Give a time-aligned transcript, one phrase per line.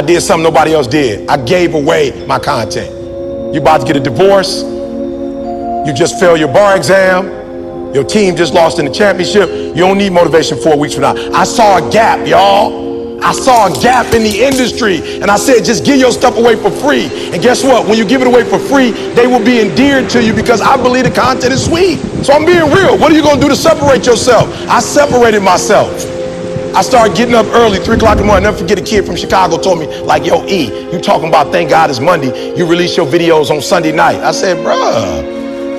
[0.00, 1.28] I did something nobody else did.
[1.28, 2.88] I gave away my content.
[3.54, 4.62] You about to get a divorce?
[4.62, 7.26] You just failed your bar exam?
[7.92, 9.50] Your team just lost in the championship?
[9.50, 11.12] You don't need motivation four weeks from now.
[11.34, 13.22] I saw a gap, y'all.
[13.22, 16.56] I saw a gap in the industry and I said, just give your stuff away
[16.56, 17.04] for free.
[17.34, 17.86] And guess what?
[17.86, 20.78] When you give it away for free, they will be endeared to you because I
[20.82, 21.98] believe the content is sweet.
[22.24, 22.96] So I'm being real.
[22.96, 24.48] What are you going to do to separate yourself?
[24.66, 25.92] I separated myself.
[26.72, 28.46] I started getting up early, 3 o'clock in the morning.
[28.46, 31.50] I Never forget a kid from Chicago told me, like, yo, E, you talking about
[31.50, 32.56] thank God it's Monday.
[32.56, 34.20] You release your videos on Sunday night.
[34.20, 35.24] I said, bruh,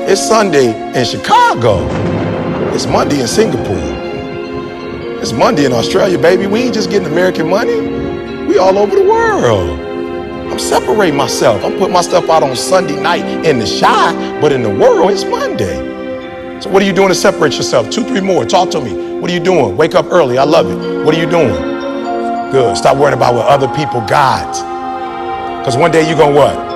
[0.10, 1.88] it's Sunday in Chicago.
[2.74, 3.78] It's Monday in Singapore.
[5.22, 6.46] It's Monday in Australia, baby.
[6.48, 7.80] We ain't just getting American money.
[8.46, 9.80] We all over the world.
[10.52, 11.64] I'm separating myself.
[11.64, 15.12] I'm putting my stuff out on Sunday night in the shy, but in the world,
[15.12, 15.91] it's Monday.
[16.62, 17.90] So what are you doing to separate yourself?
[17.90, 18.46] Two, three more.
[18.46, 19.20] Talk to me.
[19.20, 19.76] What are you doing?
[19.76, 20.38] Wake up early.
[20.38, 21.04] I love it.
[21.04, 21.50] What are you doing?
[22.52, 22.78] Good.
[22.78, 24.54] Stop worrying about what other people got.
[25.58, 26.72] Because one day you're going to what?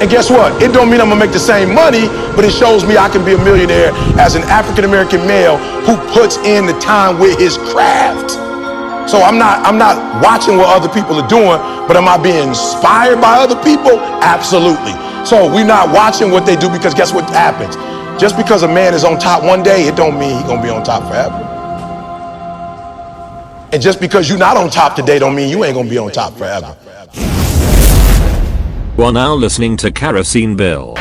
[0.00, 0.62] And guess what?
[0.62, 3.24] It don't mean I'm gonna make the same money, but it shows me I can
[3.24, 7.58] be a millionaire as an African American male who puts in the time with his
[7.74, 8.30] craft.
[9.10, 12.46] So I'm not I'm not watching what other people are doing, but am I being
[12.46, 13.98] inspired by other people?
[14.22, 14.94] Absolutely.
[15.26, 17.74] So we're not watching what they do because guess what happens?
[18.18, 20.68] Just because a man is on top one day, it don't mean he's gonna be
[20.68, 21.36] on top forever.
[23.72, 26.10] And just because you're not on top today don't mean you ain't gonna be on
[26.10, 26.76] top forever.
[28.96, 30.96] You are now listening to Kerosene Bill.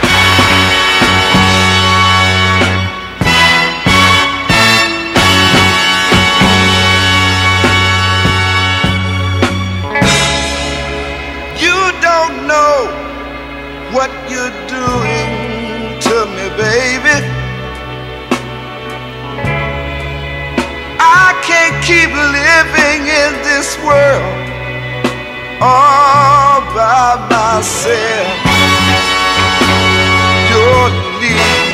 [23.58, 24.38] This world
[25.60, 28.38] all by myself.
[30.50, 31.74] You're leaving,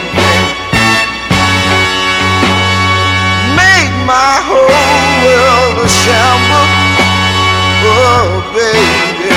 [3.59, 6.73] make my whole world a shambles.
[7.83, 9.35] Oh, baby.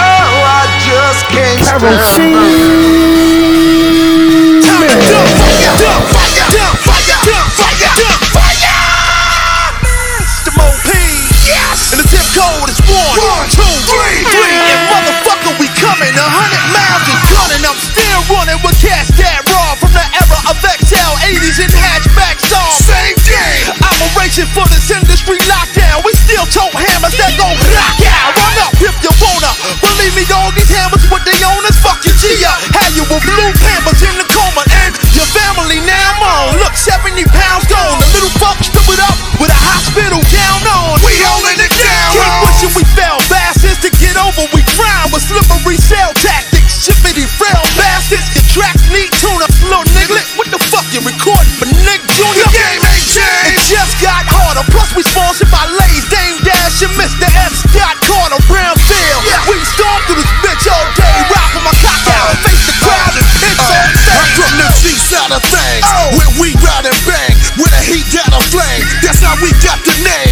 [0.00, 3.35] Oh, I just can't stand
[13.86, 14.56] three, three.
[14.58, 17.62] And motherfucker, we coming a hundred miles and gunning.
[17.62, 22.42] I'm still running with cash that raw from the era of XL 80s and hatchback
[22.42, 22.82] songs.
[22.82, 23.70] Same thing.
[23.78, 26.02] Operation for this industry lockdown.
[26.02, 28.34] We still tote hammers that go rock out.
[28.34, 29.52] Run up if you wanna.
[29.82, 31.78] Believe me, all these hammers with the owners.
[31.78, 32.58] Fuck your G up.
[32.74, 36.58] Had you with blue pampers in the coma and your family now on.
[36.58, 37.98] Look, 70 pounds gone.
[38.02, 40.98] The little fuck stood it up with a hospital gown on.
[41.06, 42.10] We holding it down.
[42.18, 43.15] Keep wishing we fell
[44.36, 46.84] We drown with slippery cell tactics.
[46.84, 48.20] Shippity frail bastards.
[48.36, 49.48] Your tracks need tuna.
[49.64, 52.44] Little nigga, what the fuck you recording for Nick Jr.?
[52.44, 53.56] The game ain't changed.
[53.56, 54.60] It just got harder.
[54.68, 57.24] Plus we sponsored by Lay's, Dame Dash, and Mr.
[57.48, 57.52] F.
[57.64, 59.20] Scott Carter, Brownsville.
[59.48, 61.16] We storm through this bitch all day.
[61.32, 62.36] Rock with my cock out.
[62.36, 64.20] Uh, Face the crowd and hits uh, on stage.
[64.20, 66.12] I'm from the G side of things, oh.
[66.12, 68.84] where we ride and bang, where the heat got a flame.
[69.00, 70.25] That's how we got the name.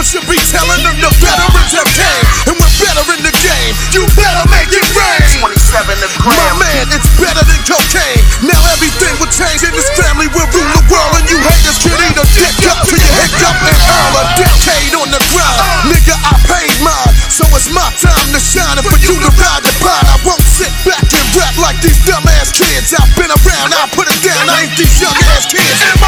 [0.00, 3.74] And should be telling them the veterans have came, and we're better in the game.
[3.92, 5.44] You better make it rain.
[5.44, 5.52] 27
[5.92, 6.40] a gram.
[6.40, 8.24] My man, it's better than cocaine.
[8.48, 11.92] Now everything will change, and this family will rule the world, and you haters can
[12.00, 15.92] eat a dick up till you hiccup and earn a decade on the ground.
[15.92, 19.62] Nigga, I paid mine, so it's my time to shine, and for you to ride
[19.68, 22.96] the pine, I won't sit back and rap like these dumbass kids.
[22.96, 24.48] I've been around, I'll put it down.
[24.48, 25.99] I ain't these young ass kids.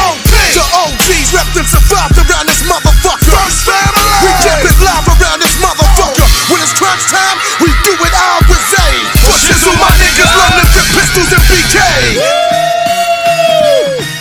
[6.83, 8.87] Crunch time, we do it all with A.
[9.23, 11.79] Pushes on my niggas, London with pistols and BK.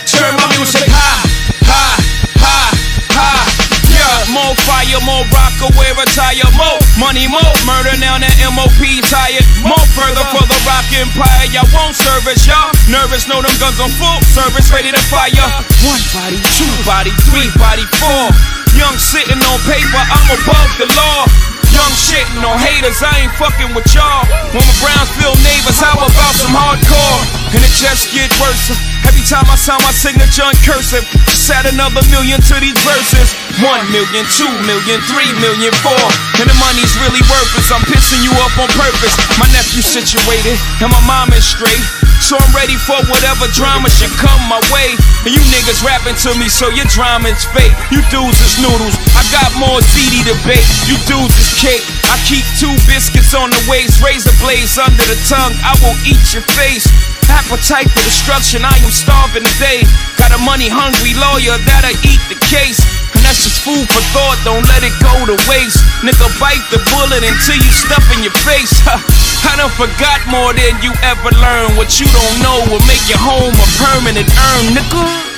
[0.06, 1.26] Turn my music high,
[1.66, 1.98] high,
[2.38, 2.70] high,
[3.18, 3.42] high.
[3.90, 7.98] Yeah, more fire, more rock away, retire, more money, more murder.
[7.98, 8.78] Now that MOP
[9.10, 11.50] tired, more further for the rock empire.
[11.50, 13.26] Y'all won't service, y'all nervous.
[13.26, 15.34] Know them guns on full service, ready to fire.
[15.82, 18.30] One body, two body, three body, four.
[18.78, 21.51] Young sitting on paper, I'm above the law.
[21.72, 24.28] Young shitting on haters, I ain't fucking with y'all.
[24.52, 27.42] When my Brownsville neighbors, how about some hardcore?
[27.52, 28.72] and it just get worse.
[29.04, 33.36] Every time I sign my signature in cursive, just add another million to these verses.
[33.60, 36.04] One million, two million, three million, four.
[36.40, 37.68] And the money's really worthless.
[37.68, 39.14] I'm pissing you up on purpose.
[39.36, 42.01] My nephew's situated, and my mom is straight.
[42.22, 44.94] So I'm ready for whatever drama should come my way.
[45.26, 47.74] And you niggas rapping to me, so your drama is fake.
[47.90, 48.94] You dudes is noodles.
[49.18, 50.62] I got more CD to bake.
[50.86, 51.82] You dudes is cake.
[52.14, 55.52] I keep two biscuits on the waist, razor blades under the tongue.
[55.66, 56.86] I will eat your face.
[57.26, 59.82] Appetite for destruction, I am starving today.
[60.14, 63.01] Got a money hungry lawyer that'll eat the case.
[63.22, 65.78] That's just food for thought, don't let it go to waste.
[66.02, 68.74] Nigga, bite the bullet until you stuff in your face.
[69.48, 71.78] I done forgot more than you ever learned.
[71.78, 75.31] What you don't know will make your home a permanent urn, nigga.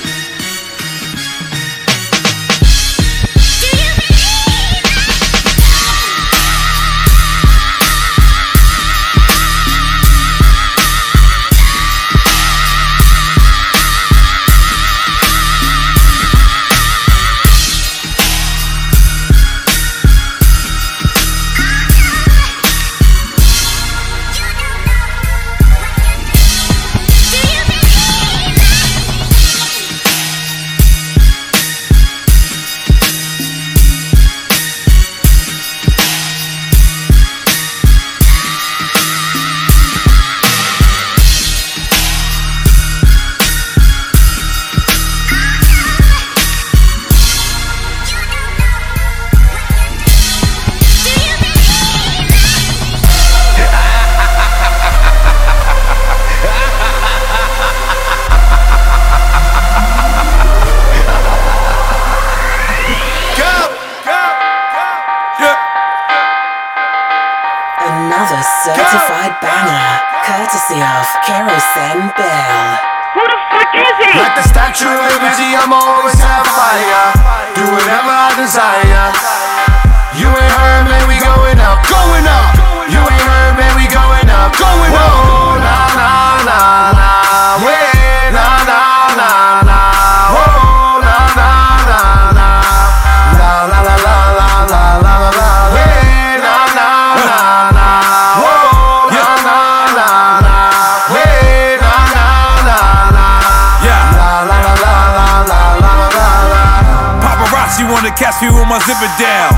[108.15, 109.51] Catch me with my zipper down.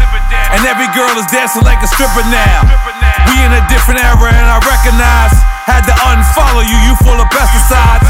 [0.54, 2.66] And every girl is dancing like a stripper now.
[3.30, 5.34] We in a different era and I recognize.
[5.68, 8.08] Had to unfollow you, you full of pesticides.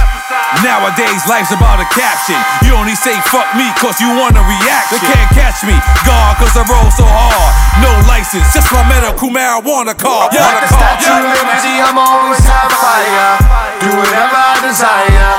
[0.62, 2.38] Nowadays, life's about a caption.
[2.62, 4.94] You only say fuck me cause you want a reaction.
[4.94, 5.74] They can't catch me,
[6.06, 7.52] God, cause I roll so hard.
[7.82, 10.32] No license, just my medical marijuana card.
[10.38, 13.42] Like the Statue of Liberty, I'm always have fire.
[13.82, 15.34] Do whatever I desire.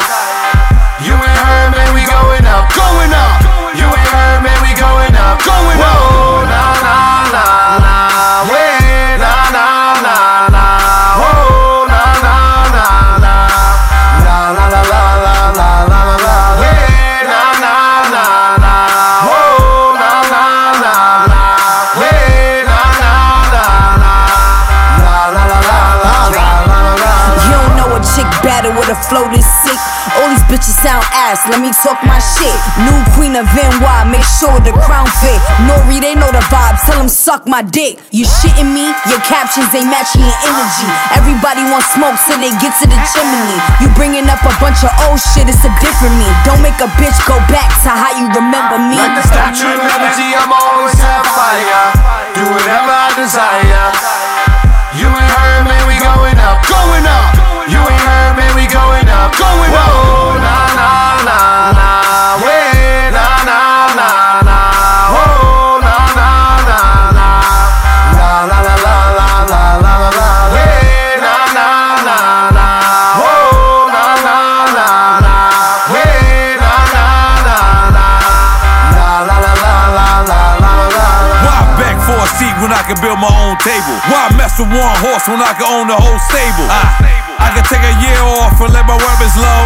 [1.07, 3.39] You ain't heard, man, we going up, going up.
[3.79, 5.39] You ain't heard, man, going up.
[5.45, 6.49] Going Whoa, up.
[6.49, 8.68] La, la, la, la.
[30.59, 32.51] Bitches sound ass, let me talk my shit.
[32.83, 35.39] New queen of NY, make sure the crown fit.
[35.71, 38.03] Nori, they know the vibes, tell them suck my dick.
[38.11, 38.91] You shitting me?
[39.07, 40.91] Your captions ain't matching your energy.
[41.15, 43.59] Everybody wants smoke, so they get to the chimney.
[43.79, 46.27] You bringing up a bunch of old shit, it's a different me.
[46.43, 48.99] Don't make a bitch go back to how you remember me.
[48.99, 51.87] Like the Statue of Liberty, I'm always have fire.
[52.35, 53.87] Do whatever I desire.
[54.99, 57.38] You ain't heard, man, we going up, going up.
[59.37, 59.85] Going up, going up.
[59.85, 62.41] Whoa, nah, nah, nah.
[62.41, 65.13] Yeah, nah, nah, nah, nah.
[65.13, 67.43] Whoa, nah, nah, nah, nah.
[68.17, 70.31] La, la, la, la, la, la, la, la,
[71.19, 73.21] nah, nah, nah, nah.
[73.21, 75.93] Whoa, nah, nah, nah.
[75.93, 78.17] Yeah, nah, nah, nah, nah.
[78.97, 81.09] La, la, la, la, la, la, la, la, la.
[81.45, 83.97] Why beg for a seat when I can build my own table?
[84.09, 86.69] Why mess with one horse when I can own the whole stable?
[86.71, 89.65] I, I can take a year off and let my weapons low.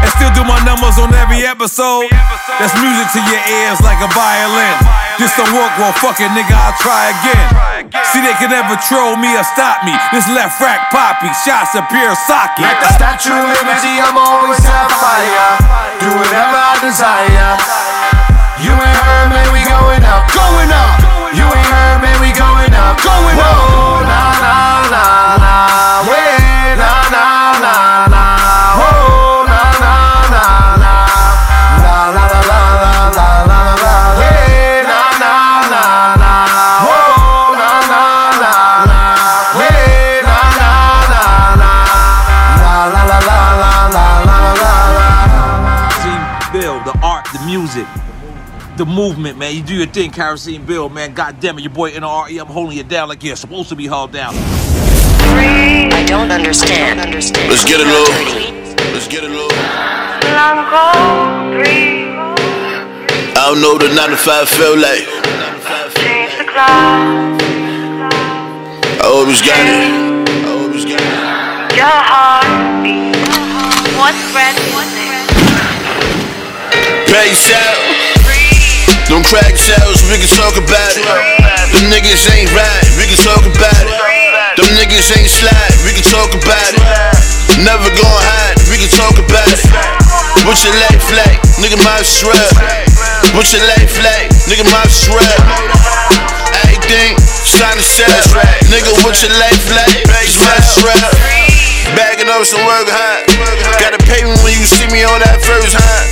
[0.00, 2.08] And still do my numbers on every episode.
[2.56, 4.76] That's music to your ears like a violin.
[5.20, 7.48] This don't work, well, fuck it, nigga, I'll try again.
[8.08, 9.92] See, they can never troll me or stop me.
[10.16, 12.56] This left rack poppy, shots of pure sake.
[12.56, 15.60] Like the Statue of Liberty, I'm always have fire.
[16.00, 17.52] Do whatever I desire.
[18.64, 20.96] You ain't heard, man, we going up, going up.
[21.36, 23.44] You ain't heard, man, we going up, going up.
[23.44, 26.08] Whoa, nah, nah, nah, nah.
[26.08, 26.39] Yeah,
[48.80, 49.54] the movement, man.
[49.54, 51.12] You do your thing, Kerosene Bill, man.
[51.12, 53.86] God damn it, your boy NRE, I'm holding you down like you're supposed to be
[53.86, 54.32] held down.
[54.32, 56.98] I don't understand.
[56.98, 57.50] understand.
[57.50, 58.06] Let's get it, Lou.
[58.94, 59.48] Let's get it, Lou.
[63.36, 65.04] I don't know what the 9 to 5 feel like.
[68.96, 69.92] I always got it.
[70.26, 71.76] I always got it.
[71.76, 73.12] Your heartbeat.
[74.00, 74.56] What's red
[77.12, 77.99] Bass out.
[79.10, 81.06] Them crack sales, we can talk about it.
[81.74, 83.94] Them niggas ain't right, we can talk about it.
[84.58, 86.82] Them niggas ain't slide, we can talk about it.
[87.62, 89.62] Never gon' hide, we can talk about it.
[90.46, 91.38] What's your life like?
[91.58, 92.54] Nigga, my shred.
[93.34, 94.30] What's your life like?
[94.48, 95.38] Nigga, my shred.
[96.64, 98.08] Everything, sign the set.
[98.70, 100.06] Nigga, what's your life like?
[100.22, 101.49] It's my shred.
[101.98, 103.26] Bagging up some work, huh?
[103.82, 106.02] Gotta pay me when you see me on that first, huh?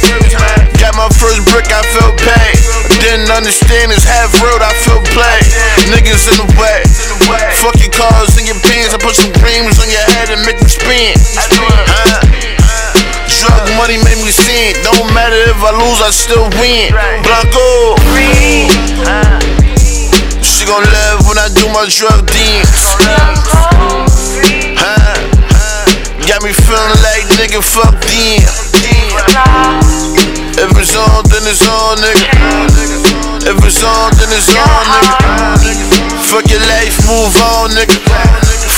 [0.82, 2.56] Got my first brick, I felt pain.
[2.98, 5.38] Didn't understand it's half road, I feel play.
[5.90, 6.82] Niggas in the way.
[7.62, 8.94] Fuck your cars and your pants.
[8.94, 11.14] I put some creams on your head and make them spin.
[13.38, 14.74] Drug money make me sin.
[14.82, 16.90] Don't matter if I lose, I still win.
[17.22, 17.94] Blanco.
[20.42, 24.07] She gon' live when I do my drug deals.
[26.38, 28.46] Got me feeling like nigga, fuck them.
[30.54, 32.30] If it's on, then it's on, nigga.
[33.42, 35.82] If it's on, then it's on, nigga.
[36.30, 37.98] Fuck your life, move on, nigga.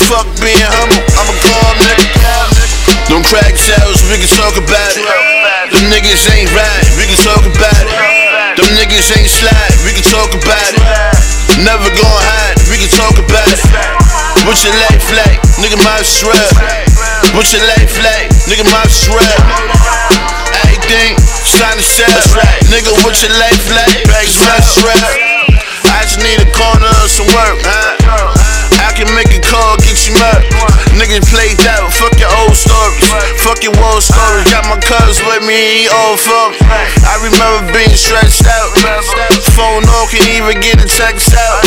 [0.09, 2.09] Fuck being humble, I'm a calm nigga.
[3.13, 5.05] Them crack sales, we can talk about it.
[5.69, 7.93] Them niggas ain't right, we can talk about it.
[8.57, 10.81] Them niggas ain't slide, we can talk about it.
[11.61, 13.61] Never gon' hide, we can talk about it.
[14.49, 15.45] What's your life like?
[15.61, 17.00] Nigga, my shred.
[17.35, 18.29] What's your life like?
[18.51, 19.23] Nigga, my shred.
[20.67, 21.15] Everything,
[21.47, 22.11] sign the set.
[22.69, 24.03] Nigga, what's your life like?
[24.27, 24.99] It's my shred.
[25.91, 27.97] I just need a corner of some work, huh?
[28.83, 30.43] I can make a call, get you murk.
[30.99, 32.20] Niggas played out, fuck
[32.61, 33.09] stories.
[33.41, 34.45] Fuck your old stories.
[34.53, 36.53] Got my cuz with me, all fuck.
[37.09, 38.71] I remember being stretched out.
[39.57, 41.65] Phone off, can't even get a text out.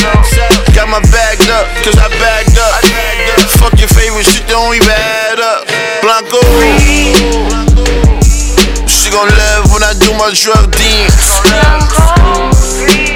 [0.77, 2.73] Got my bagged up, cause I bagged up.
[3.57, 5.65] Fuck your favorite shit, don't even add up.
[6.05, 6.39] Blanco.
[8.85, 11.41] She gon' live when I do my drug deals.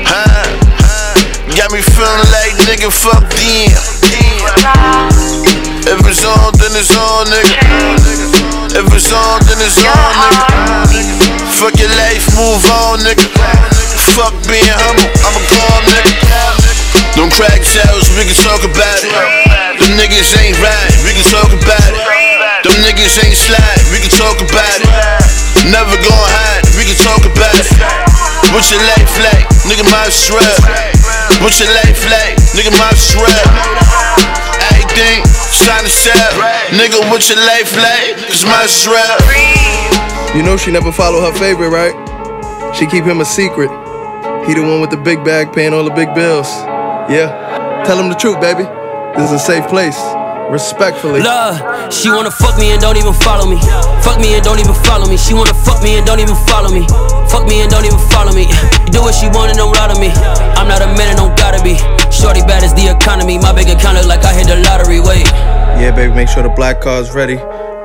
[0.09, 0.47] Huh?
[1.55, 5.16] Got me feeling like nigga, fuck them.
[5.87, 7.55] If it's on, then it's on, nigga.
[8.75, 9.95] If it's on, then it's on,
[10.91, 11.15] nigga.
[11.55, 13.23] Fuck your life, move on, nigga.
[14.11, 16.11] Fuck being humble, I'm a calm nigga.
[17.15, 19.15] Them crack sales, we can talk about it.
[19.79, 22.03] Them niggas ain't right, we can talk about it.
[22.67, 24.91] Them niggas ain't slide, we can talk about it.
[25.71, 27.71] Never gon' hide, we can talk about it.
[28.51, 29.47] What's your life like?
[29.63, 30.59] Nigga, my shred.
[31.39, 32.35] What's your life like?
[32.51, 34.16] Nigga, my shred.
[35.87, 36.33] Everything, sign the set.
[36.75, 38.17] Nigga, what's your life like?
[38.27, 40.35] Cause my shred.
[40.35, 41.95] You know she never follow her favorite, right?
[42.75, 43.71] She keep him a secret.
[44.45, 46.47] He the one with the big bag paying all the big bills.
[47.09, 47.83] Yeah.
[47.85, 48.63] Tell him the truth, baby.
[49.15, 49.97] This is a safe place.
[50.51, 51.19] Respectfully.
[51.21, 51.59] Love,
[51.91, 53.59] she wanna fuck me and don't even follow me.
[54.03, 55.17] Fuck me and don't even follow me.
[55.17, 56.87] She wanna fuck me and don't even follow me.
[57.27, 58.47] Fuck me and don't even follow me.
[58.47, 60.11] You do what she want and don't lie to me.
[60.55, 61.75] I'm not a man and don't gotta be.
[62.11, 63.37] Shorty bad as the economy.
[63.39, 64.99] My big account look like I hit the lottery.
[64.99, 65.27] Wait.
[65.79, 67.37] Yeah, baby, make sure the black car's ready.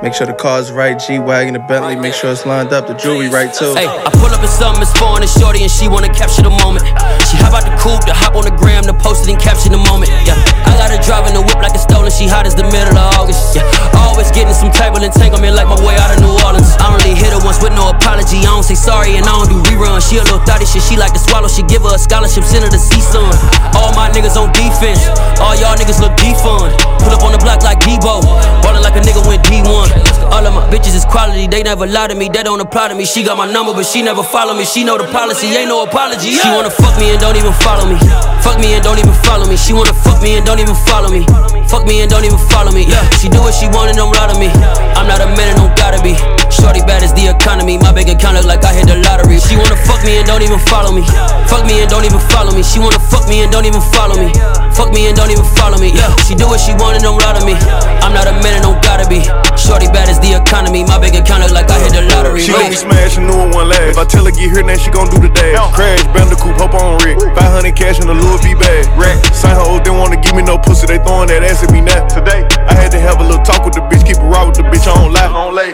[0.02, 3.30] Make sure the car's right, G-Wagon, the Bentley, make sure it's lined up, the jewelry
[3.30, 3.70] right too.
[3.78, 6.50] Hey, I pull up in something, it's foreign and shorty, and she wanna capture the
[6.50, 6.82] moment.
[7.30, 9.70] She hop out the coupe, to hop on the gram, to post it and capture
[9.70, 10.10] the moment.
[10.26, 10.34] Yeah,
[10.66, 13.14] I got her driving the whip like it's stolen, she hot as the middle of
[13.14, 13.54] August.
[13.54, 13.62] Yeah,
[13.94, 16.74] always getting some type of entanglement like my way out of New Orleans.
[16.82, 19.54] I only hit her once with no apology, I don't say sorry and I don't
[19.54, 20.10] do reruns.
[20.10, 22.66] She a little thotty shit, she like to swallow, she give her a scholarship, send
[22.66, 23.30] her to sun.
[23.78, 25.06] All my niggas on defense,
[25.38, 26.74] all y'all niggas look defund.
[26.98, 28.18] Pull up on the block like Debo,
[28.66, 29.91] ballin' like a nigga went D1.
[30.32, 32.94] All of my bitches is quality, they never lie to me, they don't apply to
[32.94, 33.04] me.
[33.04, 34.64] She got my number, but she never follow me.
[34.64, 36.32] She know the policy, ain't no apology.
[36.32, 37.98] She wanna fuck me and don't even follow me.
[38.40, 39.56] Fuck me and don't even follow me.
[39.56, 41.26] She wanna fuck me and don't even follow me.
[41.68, 42.84] Fuck me and don't even follow me.
[42.88, 44.48] Yeah, she do what she want and don't lie to me.
[44.96, 46.41] I'm not a man and don't gotta be.
[46.52, 47.78] Shorty bad as the economy.
[47.78, 49.40] My bank account look like I hit the lottery.
[49.40, 51.02] She wanna fuck me and don't even follow me.
[51.48, 52.62] Fuck me and don't even follow me.
[52.62, 54.30] She wanna fuck me and don't even follow me.
[54.76, 55.92] Fuck me and don't even follow me.
[55.92, 57.56] Yeah, she do what she want and don't lie to me.
[58.04, 59.24] I'm not a man and don't gotta be.
[59.56, 60.84] Shorty bad as the economy.
[60.84, 62.40] My bank account look like I hit the lottery.
[62.40, 63.96] She gon' be smashing new one last.
[63.96, 65.56] If I tell her get here, then she gon' do the dash.
[65.72, 67.20] Crash, Bandicoot, hop on Rick.
[67.20, 68.88] 500 cash in the Louis V bag.
[68.96, 69.16] Rack.
[69.32, 70.86] Sign her old, they wanna give me no pussy.
[70.86, 72.04] They throwing that ass at me now.
[72.08, 74.04] Today, I had to have a little talk with the bitch.
[74.04, 74.88] Keep it raw with the bitch.
[74.88, 75.28] I don't lie.
[75.28, 75.72] I don't lay.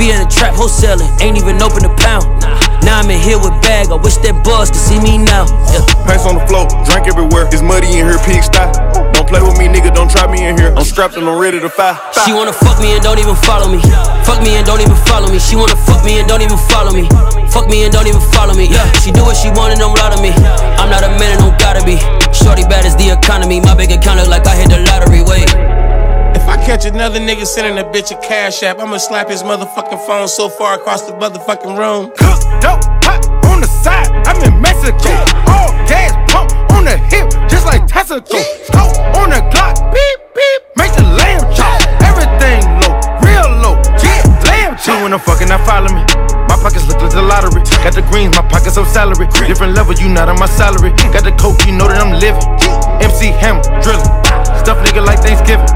[0.00, 2.24] I used to be in the trap wholesaling, ain't even open a pound.
[2.88, 5.44] Now I'm in here with bag, I wish that buzz could see me now.
[5.68, 5.84] Yeah.
[6.08, 7.44] Pants on the floor, drink everywhere.
[7.52, 8.72] It's muddy in here, pig style.
[9.12, 10.72] Don't play with me, nigga, don't try me in here.
[10.72, 12.00] I'm strapped and I'm ready to fight.
[12.24, 13.84] She wanna fuck me and don't even follow me.
[14.24, 15.36] Fuck me and don't even follow me.
[15.36, 17.04] She wanna fuck me and don't even follow me.
[17.52, 18.72] Fuck me and don't even follow me.
[18.72, 20.32] Yeah, she do what she want and don't lie to me.
[20.80, 22.00] I'm not a man and don't gotta be.
[22.32, 23.60] Shorty bad as the economy.
[23.60, 25.20] My bank account look like I hit the lottery.
[25.20, 25.79] Wait.
[26.50, 30.26] I catch another nigga sending a bitch a cash app, I'ma slap his motherfucking phone
[30.26, 32.10] so far across the motherfucking room.
[32.18, 34.10] Cook dope hot on the side.
[34.26, 35.10] I'm in Mexico.
[35.46, 38.42] All gas pump on the hip, just like Texaco.
[38.66, 39.78] Scope on the Glock.
[39.94, 40.62] Beep beep.
[40.76, 41.79] Make the lamb chop.
[44.82, 45.02] Chop.
[45.02, 46.02] when I'm fucking, not follow me.
[46.48, 47.62] My pockets look like the lottery.
[47.84, 49.28] Got the greens, my pockets on salary.
[49.46, 50.90] Different level, you not on my salary.
[51.12, 52.42] Got the coke, you know that I'm living.
[53.04, 54.08] MC Hammer, drilling.
[54.56, 55.68] Stuff nigga like Thanksgiving.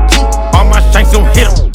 [0.56, 1.74] All my shanks don't hit 'em.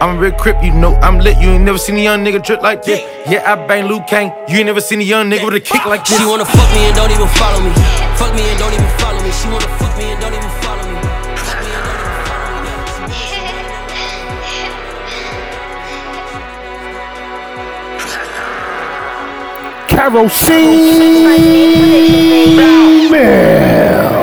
[0.00, 1.38] I'm a real crip, you know I'm lit.
[1.38, 3.00] You ain't never seen a young nigga drip like this.
[3.26, 4.30] Yeah, I bang Liu Kang.
[4.48, 6.18] You ain't never seen a young nigga with a kick like this.
[6.18, 7.72] She wanna fuck me and don't even follow me.
[8.14, 9.30] Fuck me and don't even follow me.
[9.32, 10.37] She wanna fuck me and don't even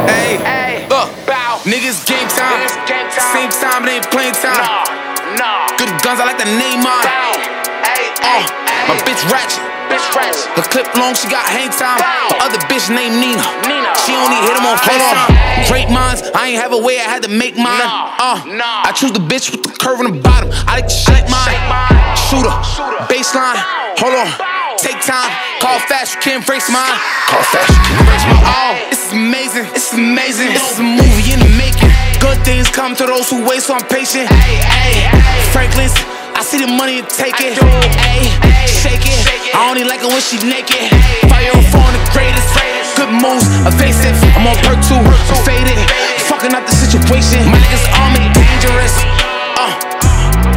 [0.08, 1.12] Hey, look,
[1.68, 2.64] niggas game time.
[3.36, 4.56] Same time, it ain't playing time.
[4.56, 5.68] Nah, nah.
[5.78, 7.04] Good guns, I like the name on.
[8.24, 8.48] Uh,
[8.88, 9.75] my bitch ratchet.
[10.56, 12.00] Her clip long, she got hang time.
[12.32, 13.44] The other bitch named Nina.
[13.68, 13.92] Nina.
[14.08, 15.68] She only hit him on FaceTime.
[15.68, 17.84] Great minds, I ain't have a way, I had to make mine.
[17.84, 20.50] Uh, I choose the bitch with the curve in the bottom.
[20.68, 21.60] I like to shake mine.
[22.16, 22.56] Shooter,
[23.12, 23.60] baseline.
[24.00, 24.30] Hold on,
[24.80, 25.28] take time.
[25.60, 26.96] Call fast, you can't race mine.
[27.28, 28.48] Call fast, you can't race mine.
[28.48, 29.66] Oh, this is amazing.
[29.76, 30.48] This is amazing.
[30.56, 31.92] This is a movie in the making.
[32.24, 34.32] Good things come to those who wait, so I'm patient.
[34.32, 35.04] Hey,
[35.52, 35.96] Franklin's.
[36.46, 37.58] See the money and take it.
[37.58, 38.30] Ayy,
[38.70, 39.18] shake it.
[39.58, 40.94] I only like it when she naked.
[41.26, 42.46] Fire on phone, the greatest.
[42.94, 44.14] Good moves, evasive.
[44.38, 45.02] I'm on perk two,
[45.42, 45.74] faded.
[46.30, 47.42] Fucking up the situation.
[47.50, 48.94] My niggas on me, dangerous.
[49.58, 49.74] Uh,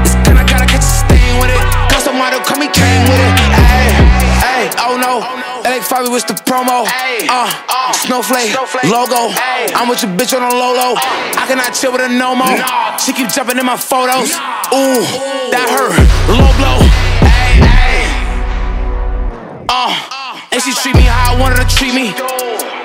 [0.05, 1.63] this gun I gotta catch a stain with it.
[1.89, 3.33] Got somebody come me came with it.
[3.57, 3.89] Ayy,
[4.45, 5.48] ayy, oh no.
[5.99, 6.87] Fabi was the promo.
[6.87, 8.55] Uh, snowflake,
[8.87, 9.35] logo.
[9.75, 10.95] I'm with your bitch on a low low.
[10.95, 12.55] I cannot chill with a no more.
[13.03, 14.31] She keep jumping in my photos.
[14.71, 15.03] Ooh,
[15.51, 15.99] that hurt.
[16.31, 16.79] Low blow.
[17.27, 18.07] Ayy, ayy.
[19.67, 19.91] Uh,
[20.55, 22.15] and she treat me how I want her to treat me.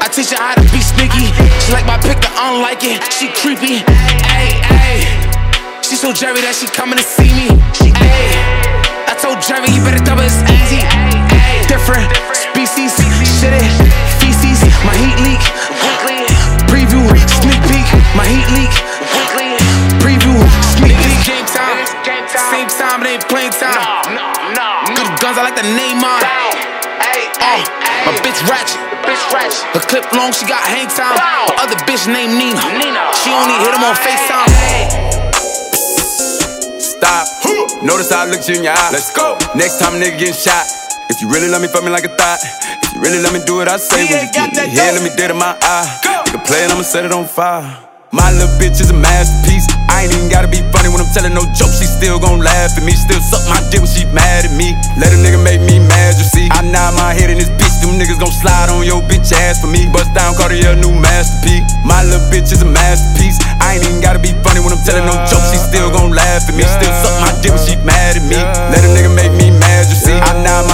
[0.01, 1.29] I teach her how to be sneaky.
[1.61, 2.97] She like my pick, I don't like it.
[3.13, 3.85] She creepy.
[4.33, 5.05] Ayy, ayy.
[5.85, 7.53] She so Jerry that she coming to see me.
[7.77, 8.73] Ayy.
[9.05, 10.81] I told Jerry you better double it's easy.
[11.69, 13.02] Different species.
[13.43, 13.75] Shit it.
[14.23, 14.63] Feces.
[14.87, 15.43] My heat leak.
[15.83, 16.23] Weekly.
[16.71, 17.03] Preview.
[17.43, 17.83] Sneak peek.
[18.15, 18.71] My heat leak.
[19.19, 19.59] Weekly.
[19.99, 20.39] Preview.
[20.79, 21.19] Sneak peek.
[21.27, 21.75] Game time.
[22.07, 23.75] game time Same time, it ain't playing time.
[24.15, 24.95] No, no, no.
[24.95, 26.23] Good guns, I like the name on.
[26.23, 27.59] Uh,
[28.07, 28.79] my bitch ratchet.
[29.75, 31.19] Her clip long, she got hang time.
[31.51, 32.63] The other bitch named Nina.
[33.11, 34.47] She only hit him on FaceTime.
[36.79, 37.27] Stop.
[37.83, 38.89] Notice how I looked you in your eye.
[38.93, 39.35] Let's go.
[39.53, 40.82] Next time a nigga getting shot.
[41.09, 42.39] If you really love me, fuck me like a thought.
[42.83, 45.03] If you really let me do what I say, when you get me here, let
[45.03, 45.87] me dead in my eye.
[46.27, 47.65] Nigga play it, I'ma set it on fire.
[48.13, 49.65] My little bitch is a masterpiece.
[49.89, 51.81] I ain't even gotta be funny when I'm telling no jokes.
[51.81, 52.93] She still gon' laugh at me.
[52.93, 54.77] Still suck my dick when she mad at me.
[55.01, 56.45] Let a nigga make me mad, you see.
[56.53, 57.73] I nod my head in this bitch.
[57.81, 59.89] Them niggas gon' slide on your bitch ass for me.
[59.89, 61.65] Bust down, Cartier, new masterpiece.
[61.81, 63.41] My little bitch is a masterpiece.
[63.57, 65.49] I ain't even gotta be funny when I'm telling no jokes.
[65.49, 66.69] She still gon' laugh at me.
[66.69, 68.37] Still suck my dick when she mad at me.
[68.69, 69.32] Let a nigga make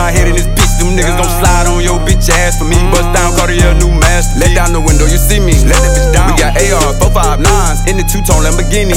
[0.10, 0.80] I nod my head in this bitch.
[0.80, 2.78] Them niggas gon' slide on your bitch ass for me.
[2.92, 4.40] Bust down, Cartier, new masterpiece.
[4.40, 5.54] Let down the window, you see me.
[5.64, 6.36] Let that bitch down.
[6.36, 8.96] We got AR, 459s in the two-tone Lamborghini.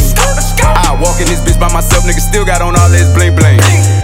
[0.62, 3.60] I walk in this bitch by myself, nigga still got on all this bling bling.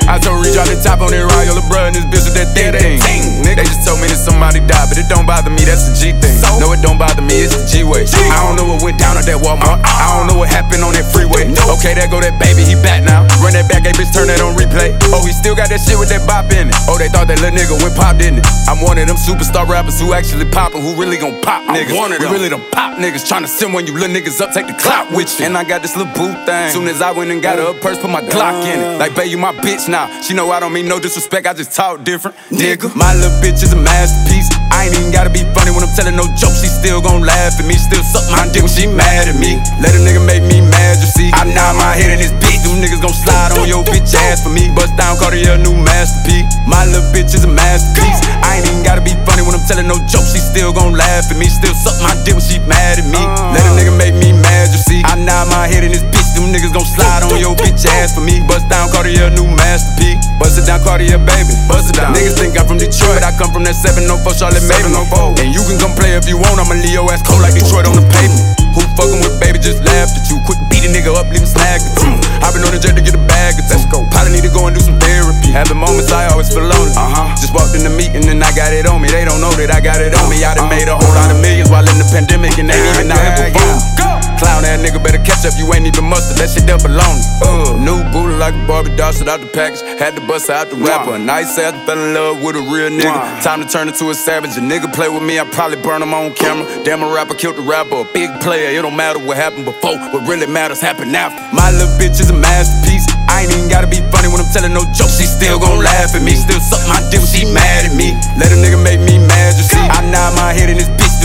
[0.09, 2.71] I told Reach out the top on that Royal LeBron, this bitch with that thing
[2.73, 3.23] thing.
[3.43, 6.15] They just told me that somebody died, but it don't bother me, that's the G
[6.15, 6.39] thing.
[6.63, 8.07] No, it don't bother me, it's the G way.
[8.07, 9.81] I don't know what went down at that Walmart.
[9.81, 10.05] Uh-uh.
[10.05, 11.49] I don't know what happened on that freeway.
[11.79, 13.25] Okay, there go that baby, he back now.
[13.41, 14.93] Run that back, hey bitch, turn that on replay.
[15.11, 16.77] Oh, he still got that shit with that bop in it.
[16.87, 18.47] Oh, they thought that little nigga went pop, didn't it?
[18.69, 21.97] I'm one of them superstar rappers who actually poppin', who really gon' pop niggas.
[21.97, 24.67] one of We really them pop niggas tryna send when you little niggas up, take
[24.67, 25.47] the clout with you.
[25.47, 26.71] And I got this little boot thing.
[26.71, 28.85] Soon as I went and got her a purse, put my Glock in it.
[28.85, 28.99] Oh.
[28.99, 30.09] Like, babe, you my bitch now.
[30.21, 32.37] She know I don't mean no disrespect, I just talk different.
[32.51, 34.58] Nigga, my little bitch is a masterpiece.
[34.71, 36.61] I ain't even gotta be funny when I'm telling no jokes.
[36.61, 39.59] She still gon' laugh at me, still suck my dick when she mad at me.
[39.81, 41.31] Let a nigga make me mad, you see.
[41.35, 42.63] I nod my head in this bitch.
[42.65, 44.71] Them niggas gon' slide on your bitch ass for me.
[44.75, 46.47] Bust down Cartier, new masterpiece.
[46.67, 48.21] My little bitch is a masterpiece.
[48.45, 50.33] I ain't even gotta be funny when I'm telling no jokes.
[50.37, 53.23] She still gon' laugh at me, still suck my dick when she mad at me.
[53.55, 55.01] Let a nigga make me mad, you see.
[55.05, 56.29] I nod my head in this bitch.
[56.37, 58.39] Them niggas gon' slide on your bitch ass for me.
[58.47, 60.23] Bust down Cartier, new masterpiece.
[60.39, 61.55] Bust it down Cartier, baby.
[61.67, 62.15] Bust it down.
[62.15, 64.95] Niggas think I'm from Detroit, I come from that 704 Charlotte Maven.
[65.39, 67.87] And you can come play if you want, I'ma leave your ass cold like Detroit
[67.87, 68.59] on the pavement.
[68.75, 70.39] Who fucking with baby just laughed at you.
[70.43, 72.15] Quick beat a nigga up, leave him slag at you.
[72.43, 74.03] I been on the jet to get a bag of Let's go.
[74.11, 75.53] Probably need to go and do some therapy.
[75.53, 76.95] Having moments I always feel lonely.
[76.97, 77.37] Uh-huh.
[77.37, 79.13] Just walked in the meeting and I got it on me.
[79.13, 80.43] They don't know that I got it on me.
[80.43, 83.13] I done made a whole lot of millions while in the pandemic and ain't even
[83.13, 83.98] out here performing.
[84.39, 86.39] Clown ass nigga better catch up, you ain't even mustard.
[86.39, 87.19] That shit there belong.
[87.43, 89.83] Uh, new booty like a Barbie doll, shit out the package.
[89.99, 91.19] Had to bust out the rapper.
[91.19, 93.43] Nice ass fell in love with a real nigga.
[93.43, 94.55] Time to turn into a savage.
[94.57, 96.65] A nigga play with me, I probably burn him on camera.
[96.85, 98.03] Damn, a rapper killed the rapper.
[98.03, 99.99] A big player, it don't matter what happened before.
[100.15, 101.43] What really matters happened after.
[101.55, 103.07] My little bitch is a masterpiece.
[103.29, 105.19] I ain't even gotta be funny when I'm telling no jokes.
[105.19, 106.39] She still gon' laugh at me.
[106.39, 108.15] Still suck my dick when she mad at me.
[108.39, 109.83] Let a nigga make me mad, you see.
[109.83, 111.08] I nod my head in this bitch.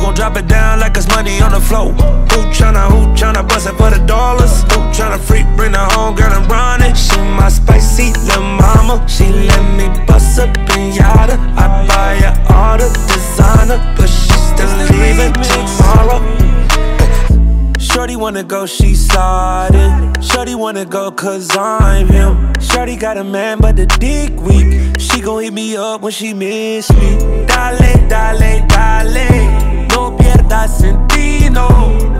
[0.00, 1.92] Gon' drop it down like it's money on the floor?
[1.92, 4.62] Who tryna, who tryna bust it for the dollars?
[4.62, 6.96] Who tryna freak, bring the home girl and run it?
[6.96, 9.06] She my spicy little mama.
[9.06, 11.36] She let me bust a pinata.
[11.56, 16.20] I buy her all the designer, but she still leaving tomorrow.
[17.78, 20.20] Shorty wanna go, she sliding.
[20.22, 22.54] Shorty wanna go, cause I'm him.
[22.60, 24.98] Shorty got a man, but the dick weak.
[24.98, 27.18] She gon' hit me up when she miss me.
[27.46, 29.79] Dale, dale, dale.
[30.50, 31.68] Pierdas sentido.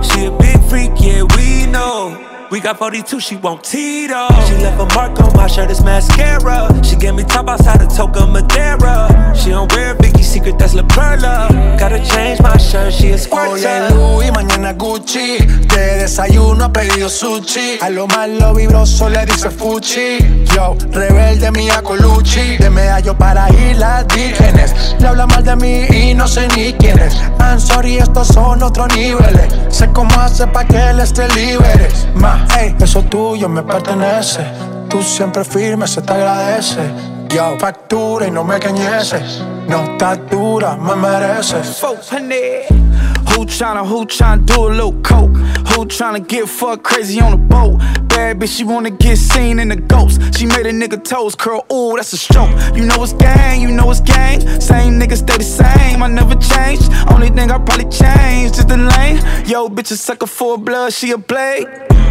[0.02, 2.29] She a big freak, yeah, we know.
[2.50, 4.26] We got 42, she want Tito.
[4.46, 6.68] She left a mark on my shirt, it's mascara.
[6.82, 9.32] She gave me top outside of Toca Madera.
[9.36, 11.46] She don't wear Vicky Secret, that's La Perla.
[11.78, 15.38] Gotta change my shirt, she a Hoy es Louis, mañana Gucci.
[15.68, 17.78] De desayuno he pedido sushi.
[17.82, 20.18] A lo malo vibroso le dice Fuchi.
[20.52, 22.56] Yo, rebelde mía Colucci.
[22.56, 24.96] De medallo para islas vírgenes.
[24.98, 27.14] Le habla mal de mí y no sé ni quién es.
[27.38, 29.54] I'm sorry, estos son otros niveles.
[29.68, 31.88] Sé cómo hace pa' que él esté libre.
[32.14, 34.44] Ma, ey, eso tuyo me pertenece.
[34.88, 36.80] Tú siempre firme, se te agradece.
[37.28, 39.42] Yo, factura y no me cañeces.
[39.68, 41.78] No estás dura, me mereces.
[41.80, 42.90] 400.
[43.36, 45.36] Who tryna, who tryna do a little coke?
[45.70, 47.78] Who tryna get fucked crazy on the boat?
[48.08, 50.20] Bad bitch, she wanna get seen in the ghost.
[50.36, 52.50] She made a nigga toes curl, ooh, that's a stroke.
[52.74, 54.40] You know it's gang, you know it's gang.
[54.60, 56.90] Same niggas stay the same, I never changed.
[57.12, 59.18] Only thing I probably changed is the lane.
[59.46, 61.68] Yo, bitch, a sucker for blood, she a blade.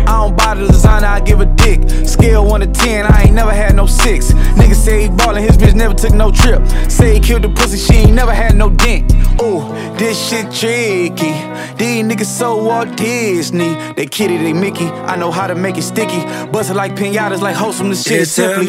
[0.09, 1.87] I don't buy the designer, I give a dick.
[2.07, 4.31] Scale 1 to 10, I ain't never had no 6.
[4.31, 6.67] Nigga say he ballin', his bitch never took no trip.
[6.89, 9.13] Say he killed the pussy, she ain't never had no dent.
[9.39, 9.61] Ooh,
[9.99, 11.33] this shit tricky.
[11.77, 13.75] These niggas so Walt Disney.
[13.95, 14.87] They kitty, they Mickey.
[14.87, 16.21] I know how to make it sticky.
[16.51, 18.65] Bust it like pinatas, like wholesome, this shit simply.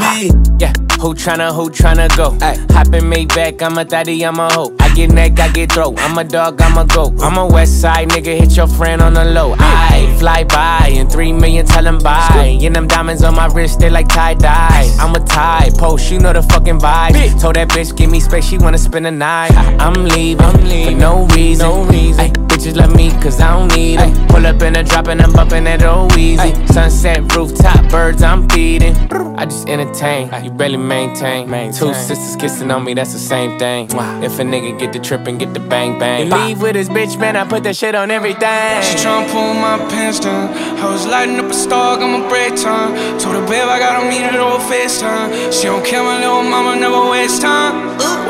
[0.60, 2.36] Yeah, who tryna, who tryna go?
[2.42, 4.76] Ay, hop in Maybach, I'm a thotty, I'm a hoe.
[4.78, 5.94] I get neck, I get throat.
[5.98, 7.14] I'm a dog, I'm a goat.
[7.22, 9.54] I'm a west side nigga, hit your friend on the low.
[9.58, 12.58] I fly by in three million tell him bye.
[12.62, 14.94] And them diamonds on my wrist, they like tie dye.
[14.98, 17.10] I'm a tie post, you know the fucking vibe.
[17.10, 17.40] Bitch.
[17.40, 19.52] Told that bitch, give me space, she wanna spend the night.
[19.80, 21.68] I'm leaving, I'm leaving for no reason.
[21.68, 22.20] No reason.
[22.20, 24.28] Ay, bitches love me cause I don't need them.
[24.28, 26.54] Pull up in a drop and I'm bumping that old easy.
[26.66, 28.96] Sunset rooftop, birds I'm feeding.
[29.36, 31.48] I just entertain, you barely maintain.
[31.72, 33.86] Two sisters kissing on me, that's the same thing.
[34.22, 36.30] If a nigga get the trip and get the bang bang.
[36.30, 38.82] And leave with his bitch, man, I put that shit on everything.
[38.82, 40.52] She tryna pull my pants down.
[40.78, 42.96] I was lighting up a star, got my break time.
[43.20, 45.52] Told her, babe, I gotta meet her over FaceTime.
[45.52, 47.92] She don't care, my little mama never waste time.
[48.00, 48.24] Ooh,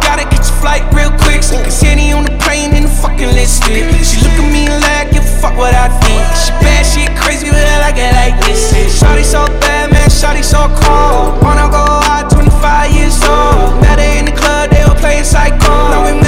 [0.00, 1.44] Gotta catch a flight real quick.
[1.44, 3.84] So cause Henny on the plane and the fucking listed.
[4.00, 6.24] She look at me like, give a fuck what I think.
[6.40, 8.72] She bad, she crazy, but I like it like this.
[8.96, 11.36] Shawty so bad, man, shawty so cold.
[11.44, 13.76] Wanna go out, 25 years old.
[13.84, 15.68] Met her in the club, they were playing psycho.
[15.92, 16.21] Now we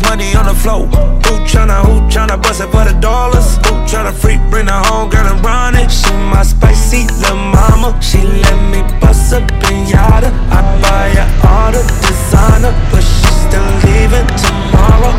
[0.00, 0.86] down money on the floor?
[0.86, 3.56] Who tryna, who tryna bust it for the dollars?
[3.66, 5.90] Who tryna freak, bring the home girl and run it?
[5.90, 8.00] She my spicy little mama.
[8.02, 10.30] She let me bust a pinata.
[10.50, 15.14] I buy her all the designer, but she still leaving tomorrow.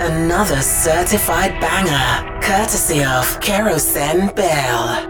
[0.00, 5.00] Another certified banger, courtesy of Kerosene Bell.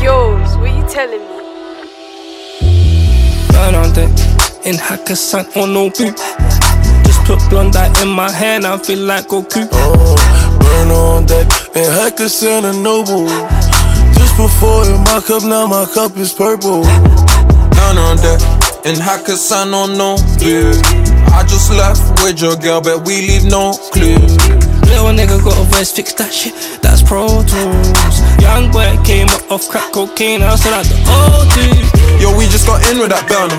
[0.00, 1.42] Yours, what you telling me?
[3.50, 4.10] Burn on deck
[4.64, 6.16] in Hakkasan on no boot.
[7.04, 9.68] Just put Blondie in my hand, I feel like Goku.
[9.72, 13.71] Oh, burn on deck and Hakkasan and Noble.
[14.32, 16.84] Just before in my cup, now my cup is purple.
[16.84, 18.40] Burn on deck
[18.86, 20.72] in Hakkasan on no yeah.
[21.36, 24.16] I just left with your girl, but we leave no clue.
[24.88, 28.20] Little nigga got a voice, fix that shit, that's Pro Tools.
[28.40, 31.91] Young boy came up off crack cocaine, I still like the OG.
[32.22, 33.58] Yo, we just got in with that burner.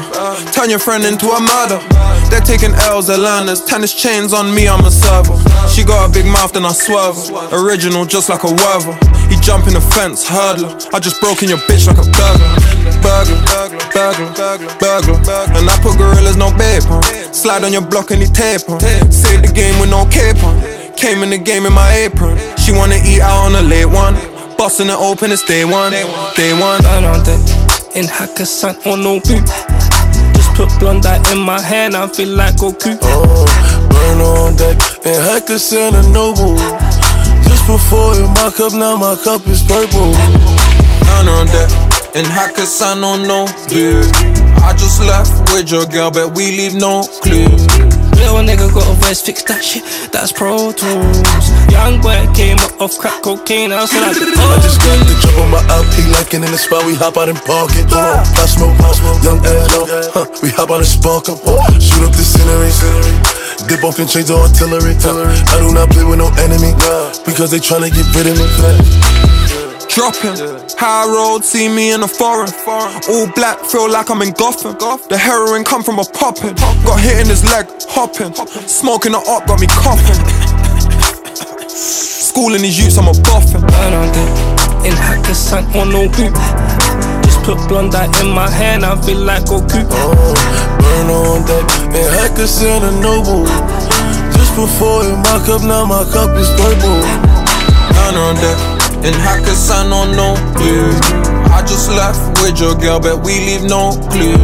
[0.56, 1.84] Turn your friend into a murder.
[2.32, 3.60] They're taking L's, they're learners.
[3.60, 5.36] Tennis chains on me, I'm a server.
[5.68, 7.20] She got a big mouth, then I swerve.
[7.28, 7.60] her.
[7.60, 8.96] Original, just like a werver.
[9.28, 10.72] He jump in the fence, hurdler.
[10.96, 12.56] I just broke in your bitch like a burglar.
[13.04, 14.32] Burglar, burglar,
[14.80, 15.44] burglar.
[15.60, 17.04] And I put gorillas, no babe on.
[17.36, 18.80] Slide on your block and he tape on.
[19.12, 20.56] Save the game with no cape on.
[20.96, 22.40] Came in the game in my apron.
[22.56, 24.16] She wanna eat out on a late one.
[24.56, 25.92] Busting it open, it's day one.
[26.40, 26.80] Day one.
[26.80, 27.53] Burn on deck
[27.96, 29.46] in Hakkasan on no boot.
[30.34, 32.98] Just put Blondie in my hand, I feel like Goku.
[33.02, 33.46] Oh,
[33.90, 36.58] burn on deck and Hakkasan and Noble.
[37.44, 40.14] Just before in my cup, now my cup is purple.
[41.06, 41.70] Burn on deck
[42.16, 44.02] in Hakkasan on no yeah.
[44.66, 47.93] I just left with your girl, but we leave no clue.
[48.16, 51.46] Little nigga got a voice, fix that shit, that's Pro Tools.
[51.70, 55.16] Young boy came up off crack cocaine, I still like the I just got the
[55.22, 57.90] drop on my LP, liking in the spot, we hop out and park it.
[57.92, 61.58] Uh, I smoke, I smoke, young L, huh, we hop out and spark up, uh,
[61.80, 62.72] shoot up the scenery,
[63.68, 64.94] dip off and change the artillery.
[65.02, 66.74] Uh, I do not play with no enemy,
[67.26, 69.43] because they tryna get rid of me.
[69.90, 70.38] Dropping,
[70.78, 72.50] high road, see me in the foreign.
[73.10, 74.76] All black, feel like I'm in Gotham.
[75.10, 76.56] The heroin come from a poppin'.
[76.86, 78.34] Got hit in his leg, hopping.
[78.68, 80.18] Smoking the up got me coughing.
[81.70, 83.62] Schooling these youths, I'm a boffin.
[83.62, 84.54] Burn on deck
[84.86, 86.34] in Hakkasan on no boot.
[87.24, 89.86] Just put Blondie in my hand, I feel like Goku.
[89.90, 90.34] Oh,
[90.82, 93.46] burn on deck and Hakkasan and a Noble.
[94.34, 97.02] Just before in my cup, now my cup is purple.
[97.94, 101.54] Burn on deck in Hakkasan on no yeah.
[101.54, 104.38] I just left with your girl, but we leave no clue.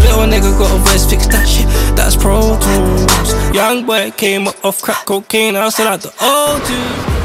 [0.00, 3.54] Little nigga got a voice, fix that shit, that's Pro Tools.
[3.54, 6.68] Young boy came up off crack cocaine, I still like the OG.
[6.68, 7.17] They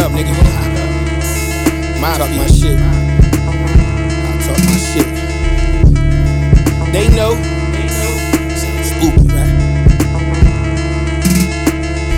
[0.00, 0.34] up, nigga?
[2.20, 2.78] Talk my shit.
[2.78, 2.82] I
[4.44, 5.08] talk my shit.
[6.92, 7.32] They know.
[8.82, 9.54] Spooky, right?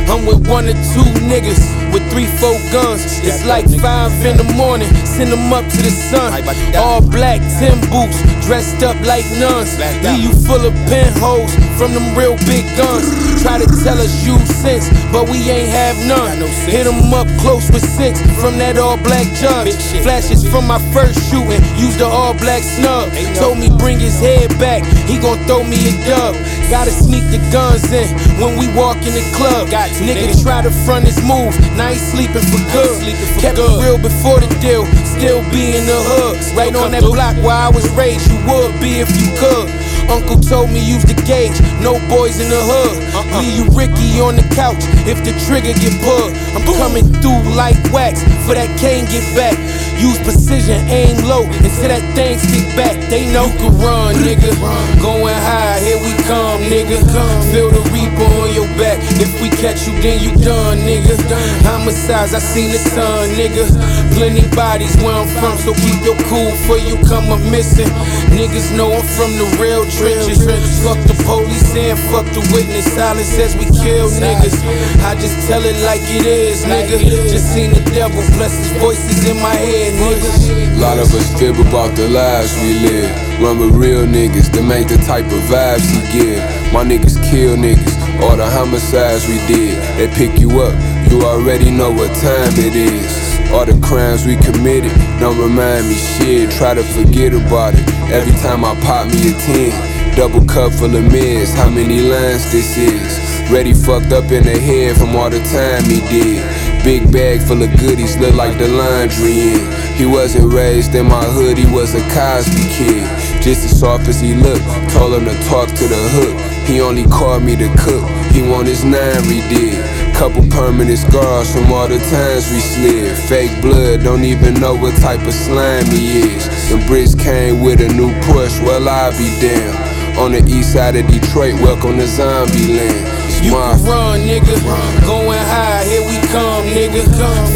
[0.08, 3.02] I'm with one or two niggas with three, four guns.
[3.22, 4.88] It's like five in the morning.
[5.04, 6.32] Send them up to the sun.
[6.76, 9.78] All black, tin boots, dressed up like nuns.
[10.02, 13.06] Leave you full of pinholes from them real big guns.
[13.42, 16.40] Try to tell us you sense, but we ain't have none.
[16.40, 19.74] No Hit them up close with six from that all black judge.
[20.02, 23.10] Flashes from my first shooting, used the all black snub.
[23.38, 26.34] Told me bring his head back, he gon' throw me a dub.
[26.70, 28.08] Gotta sneak the guns in
[28.40, 29.68] when we walk in the club.
[30.02, 32.98] Nigga try to front his move, now he sleeping for good.
[33.38, 36.38] Kept it real before the deal, still be in the hood.
[36.56, 39.81] Right on that block where I was raised, you would be if you could.
[40.12, 43.00] Uncle told me use the gauge, no boys in the hood.
[43.16, 43.40] Uh-uh.
[43.40, 46.36] Leave you Ricky on the couch if the trigger get pulled.
[46.52, 49.56] I'm coming through like wax for that cane get back.
[49.96, 52.96] Use precision, aim low until that thing stick back.
[53.08, 54.52] They know you can run, nigga.
[55.00, 57.00] Going high, here we come, nigga.
[57.48, 59.00] Feel the reaper on your back.
[59.16, 61.16] If we catch you, then you done, nigga.
[61.64, 63.64] Homicides, I seen a ton, nigga.
[64.12, 67.88] Plenty bodies where I'm from, so keep your cool before you come up missing.
[68.34, 70.42] Niggas know I'm from the real trenches.
[70.82, 72.90] Fuck the police and fuck the witness.
[72.92, 74.58] Silence says we kill niggas.
[75.06, 76.98] I just tell it like it is, nigga.
[77.30, 80.80] Just seen the devil, plus his voices in my head, nigga.
[80.80, 83.10] Lot of us fib about the lives we live.
[83.40, 86.42] Run with real niggas, them ain't the type of vibes he give.
[86.72, 89.78] My niggas kill niggas, all the homicides we did.
[89.98, 90.74] They pick you up,
[91.10, 93.32] you already know what time it is.
[93.52, 96.50] All the crimes we committed, don't remind me shit.
[96.50, 97.86] Try to forget about it.
[98.10, 101.54] Every time I pop me a 10, double cup full of meds.
[101.54, 103.50] How many lines this is?
[103.50, 106.42] Ready fucked up in the head from all the time he did.
[106.84, 109.94] Big bag full of goodies, look like the laundry in.
[109.94, 113.06] He wasn't raised in my hood, he was a Cosby kid.
[113.42, 116.34] Just as soft as he looked, told him to talk to the hook.
[116.66, 120.02] He only called me to cook, he want his nine redid.
[120.14, 123.16] Couple permanent scars from all the times we slid.
[123.28, 126.70] Fake blood, don't even know what type of slime he is.
[126.70, 129.81] The bricks came with a new push, well I be damn.
[130.22, 133.10] On the east side of Detroit, welcome to zombie land.
[133.42, 134.54] You can run, nigga.
[135.02, 137.02] Going high, here we come, nigga.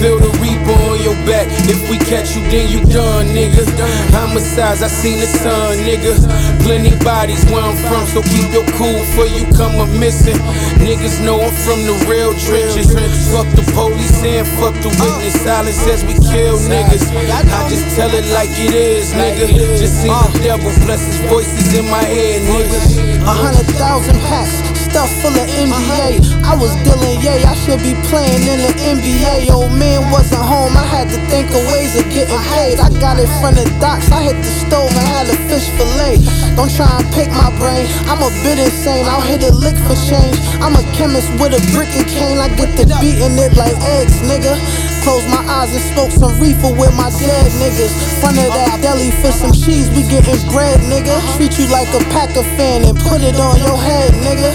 [0.02, 1.46] Feel the reaper on your back.
[1.70, 3.62] If we catch you, then you done, nigga.
[4.10, 6.18] Homicides, I seen the sun, nigga.
[6.66, 10.34] Plenty bodies where I'm from, so keep your cool for you come up missing.
[10.82, 12.90] Niggas know I'm from the real trenches.
[13.30, 15.38] Fuck the police and fuck the witness.
[15.38, 17.14] Silence says we kill niggas.
[17.14, 19.54] I just tell it like it is, nigga.
[19.78, 23.22] Just see the devil bless his voices in my head, nigga.
[23.22, 26.20] A hundred thousand packs, stuff full of NBA.
[26.20, 26.52] Uh-huh.
[26.52, 29.50] I was dealing, yay, I should be playing in the NBA.
[29.50, 32.78] Old man wasn't home, I had to think of ways of getting paid.
[32.80, 36.22] I got it from the docks, I hit the stove and had a fish fillet.
[36.54, 39.06] Don't try and pick my brain, I'm a bit insane.
[39.06, 40.38] I'll hit a lick for change.
[40.64, 42.38] I'm a chemist with a brick and cane.
[42.38, 44.95] I get to beating it like eggs, nigga.
[45.06, 47.94] Close my eyes and smoke some reefer with my dead niggas.
[48.18, 51.14] Front of that deli for some cheese, we getting bread, nigga.
[51.38, 54.50] Treat you like a Packer fan and put it on your head, nigga.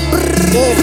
[0.52, 0.76] Yeah,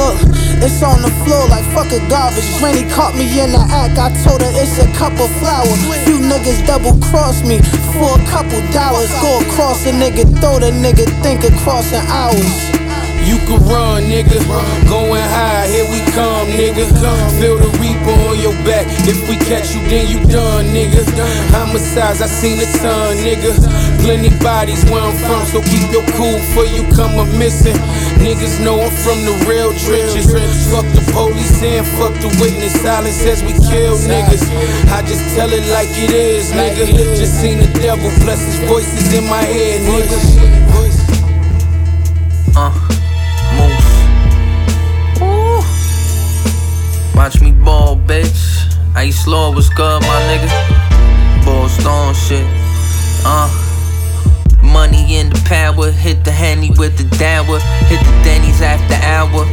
[0.00, 0.16] look.
[0.64, 2.48] It's on the floor like fuck a garbage.
[2.56, 4.00] Granny caught me in the act.
[4.00, 5.68] I told her it's a cup of flour.
[6.08, 7.60] Few niggas double cross me
[7.92, 9.12] for a couple dollars.
[9.20, 12.81] Go across a nigga, throw the nigga, think across an hours.
[13.22, 14.38] You can run, nigga.
[14.88, 16.90] Going high, here we come, nigga.
[17.38, 18.86] Feel the reaper on your back.
[19.06, 21.06] If we catch you, then you done, nigga.
[21.54, 23.54] Homicides, I seen a ton, nigga.
[24.02, 27.76] Plenty bodies where I'm from, so keep your cool for you come up missing.
[28.18, 30.26] Niggas know I'm from the real trenches.
[30.70, 32.74] Fuck the police and fuck the witness.
[32.82, 34.42] Silence says we kill niggas.
[34.90, 36.86] I just tell it like it is, nigga.
[37.16, 40.18] Just seen the devil bless his voices in my head, nigga.
[42.54, 43.01] Uh,
[47.14, 48.74] Watch me ball, bitch.
[48.94, 51.44] Ice Lord was good, my nigga.
[51.44, 52.46] Ball stone shit.
[53.24, 53.48] Uh.
[54.62, 57.58] Money in the power, hit the henny with the dower,
[57.90, 59.44] hit the Denny's after hour.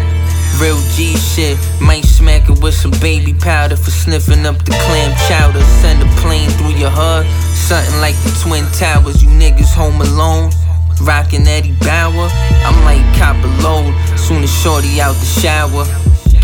[0.62, 5.12] Real G shit, might smack it with some baby powder for sniffing up the clam
[5.28, 5.62] chowder.
[5.82, 9.24] Send a plane through your hood, something like the Twin Towers.
[9.24, 10.52] You niggas home alone.
[11.02, 15.88] Rockin' Eddie Bauer, I might cop a load soon as shorty out the shower.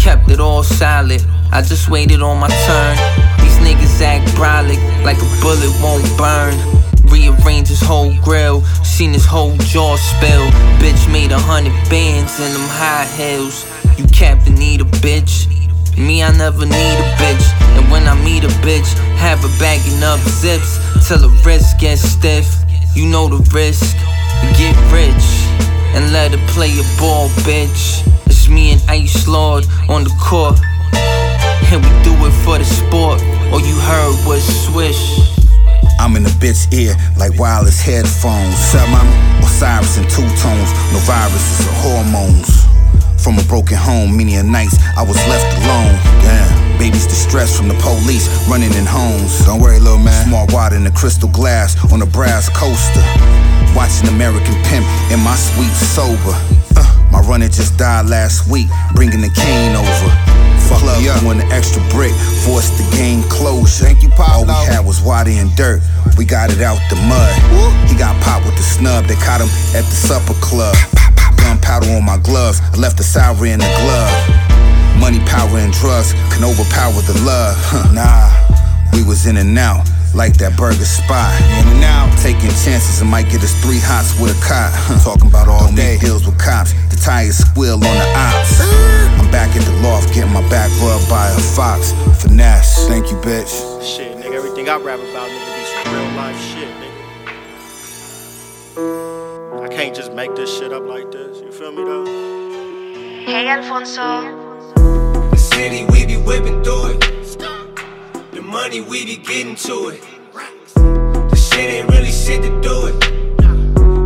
[0.06, 2.96] Kept it all solid, I just waited on my turn.
[3.42, 6.54] These niggas act brolic, like a bullet won't burn.
[7.10, 10.46] Rearrange his whole grill, seen his whole jaw spill.
[10.78, 13.66] Bitch made a hundred bands in them high heels.
[13.98, 15.50] You captain need a bitch.
[15.98, 17.46] Me, I never need a bitch.
[17.76, 22.04] And when I meet a bitch, have her bagging up zips till the wrist gets
[22.04, 22.46] stiff.
[22.94, 23.98] You know the risk.
[24.56, 25.26] Get rich
[25.98, 28.06] and let her play a ball, bitch.
[28.26, 30.60] It's me and Ice Lord on the court.
[31.72, 33.22] And we do it for the sport.
[33.52, 35.02] All you heard was swish.
[36.00, 38.56] I'm in the bitch ear like wireless headphones.
[38.58, 39.10] Sub mama,
[39.42, 40.70] Osiris in two tones.
[40.94, 42.66] No viruses or hormones.
[43.22, 45.98] From a broken home, many a nights I was left alone.
[46.22, 49.44] Damn, babies distressed from the police running in homes.
[49.46, 50.28] Don't worry, little man.
[50.28, 53.02] Small water in a crystal glass on a brass coaster.
[53.74, 56.38] Watching American Pimp in my sweet sober.
[56.78, 60.10] Uh, my runner just died last week, bringing the cane over.
[60.68, 61.22] Fuck Club me up.
[61.22, 62.12] doing the extra brick,
[62.44, 63.86] forced the game closure.
[63.86, 64.30] Thank you, Pop.
[64.30, 65.82] All we had was water and dirt.
[66.18, 67.32] We got it out the mud.
[67.88, 69.06] He got popped with the snub.
[69.06, 70.76] They caught him at the supper club.
[71.38, 72.60] Gunpowder on my gloves.
[72.74, 75.00] I left the sour in the glove.
[75.00, 77.56] Money, power, and drugs can overpower the love.
[77.94, 78.28] Nah,
[78.92, 81.36] we was in and out like that burger spot.
[81.60, 84.72] In and out, taking chances and might get us three hots with a cop.
[84.74, 86.72] Huh, Talking about all day deals with cops.
[86.90, 88.64] The tires squeal on the ops.
[89.20, 91.92] I'm back at the loft getting my back rubbed by a fox.
[92.24, 93.52] Finesse, thank you, bitch.
[93.84, 96.94] Shit, nigga, everything I rap about, nigga, be some real life shit, nigga.
[99.64, 101.40] I can't just make this shit up like this.
[101.42, 102.06] You feel me though?
[103.26, 104.32] Hey, Alfonso.
[105.32, 107.25] The city, we be whipping through it.
[108.46, 110.02] Money, we be getting to it.
[110.76, 112.94] The shit ain't really shit to do it.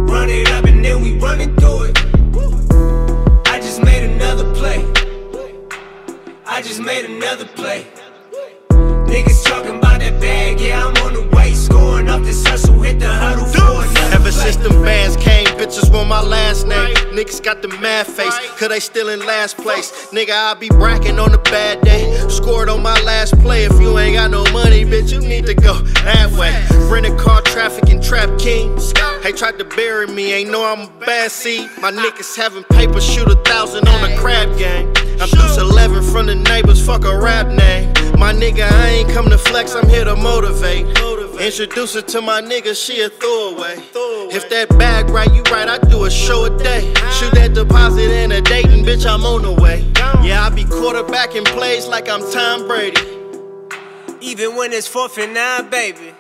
[0.10, 1.98] Run it up and then we run it through it.
[3.48, 4.86] I just made another play.
[6.46, 7.86] I just made another play.
[8.70, 9.89] Niggas talking about
[10.20, 11.54] bag, yeah, I'm on the way.
[11.54, 14.32] Scoring off this hustle, hit the huddle for another Ever play.
[14.32, 16.96] since them bands came, bitches want my last name.
[17.14, 19.92] Niggas got the mad face, cause they still in last place.
[20.12, 22.06] Nigga, I be bracking on a bad day.
[22.30, 23.66] Scored on my last play.
[23.66, 26.54] If you ain't got no money, bitch, you need to go that way.
[26.90, 28.78] Rent a car, traffic, and trap king.
[29.22, 31.70] Hey, tried to bury me, ain't know I'm a bad seed.
[31.82, 34.88] My niggas having paper, shoot a thousand on the crab game.
[35.22, 37.94] I'm deuce 11 from the neighbors, fuck a rap name.
[38.20, 40.86] My nigga, I ain't come to flex, I'm here to motivate.
[41.40, 43.76] Introduce her to my nigga, she a throwaway.
[44.36, 46.82] If that bag right, you right, I do a show a day.
[47.18, 49.90] Shoot that deposit and a date, and bitch, I'm on the way.
[50.22, 53.00] Yeah, I be quarterbacking plays like I'm Tom Brady.
[54.20, 56.14] Even when it's fourth and nine, baby.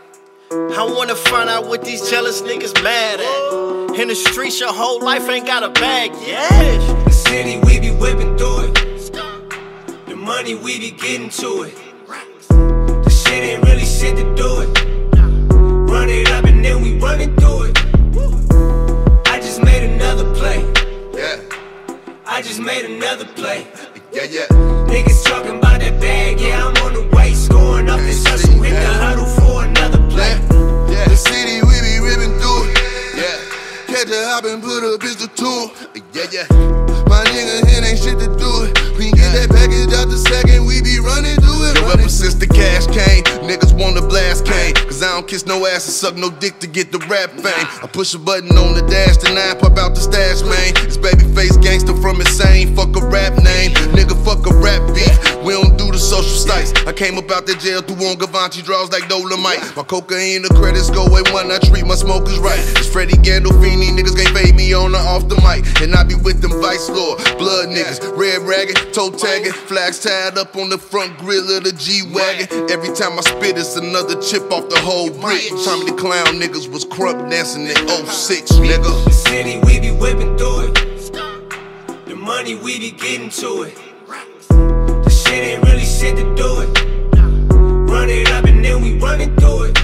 [0.51, 3.99] I wanna find out what these jealous niggas mad at.
[3.99, 6.79] In the streets, your whole life ain't got a bag yet.
[7.03, 9.11] The city, we be whipping through it.
[10.07, 11.88] The money, we be getting to it.
[13.99, 14.69] Shit to do it.
[15.91, 17.77] Run it up and then we running through it.
[19.27, 20.63] I just made another play.
[21.13, 21.35] Yeah.
[22.25, 23.67] I just made another play.
[24.13, 24.47] Yeah, yeah.
[24.87, 27.33] Niggas talking about that bag, yeah, I'm on the way.
[27.33, 30.31] Scoring up this hustle, hit the huddle for another play.
[30.87, 31.03] Yeah.
[31.09, 32.79] The city, we be ripping through it.
[33.19, 33.35] Yeah.
[33.91, 36.03] Catch a hop and put a pistol to it.
[36.13, 36.47] Yeah, yeah.
[37.11, 38.79] My nigga, here ain't shit to do it.
[38.97, 42.85] We get that package out the second, we be running through Ever since the cash
[42.87, 44.73] came, niggas wanna blast cane.
[44.75, 47.67] Cause I don't kiss no ass and suck no dick to get the rap fame.
[47.83, 50.73] I push a button on the dash, then I pop out the stash, man.
[50.85, 53.71] It's babyface gangster from insane, fuck a rap name.
[53.95, 55.13] Nigga, fuck a rap beat.
[55.43, 56.73] We don't do the social sites.
[56.85, 59.61] I came up out the jail through on Givenchy draws like Dolomite.
[59.75, 62.59] My cocaine, the credits go away one, I treat my smokers right.
[62.75, 65.63] It's Freddie Gandolfini, niggas can't fade me on or off the mic.
[65.81, 70.37] And I be with them Vice Lord, blood niggas, red ragged, toe tagging, flags tied
[70.37, 72.69] up on the front grill of the G Wagon.
[72.69, 75.49] Every time I spit, it's another chip off the whole brick.
[75.65, 79.05] Tommy the Clown niggas was krump dancing in 06, nigga.
[79.05, 80.73] The city, we be whipping through it.
[82.05, 83.75] The money, we be getting to it.
[84.49, 86.69] The shit ain't really shit to do it.
[87.89, 89.77] Run it up and then we running through it.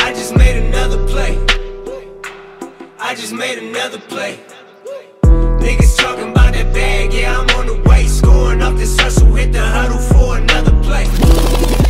[0.00, 1.38] I just made another play.
[2.98, 4.40] I just made another play.
[5.22, 6.41] Niggas talking about
[6.72, 8.06] bag, yeah, I'm on the way.
[8.06, 11.81] Scoring off this hustle, hit the huddle for another play.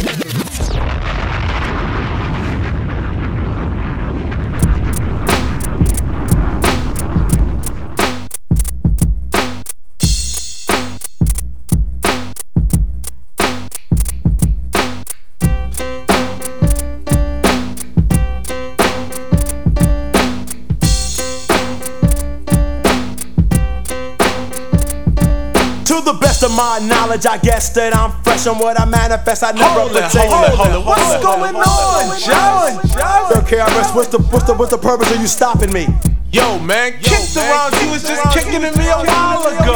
[26.43, 29.45] Best of my knowledge, I guess that I'm fresh on what I manifest.
[29.45, 32.87] I never Hold it, hold it, hold it, What's going on, John?
[32.89, 33.45] John?
[33.47, 35.87] KRS, what's the what's the what's the purpose of you stopping me?
[36.33, 37.75] Yo, man, kicked around.
[37.83, 39.75] You was just kicking at me a while ago.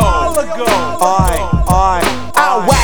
[1.02, 2.05] Alright, alright.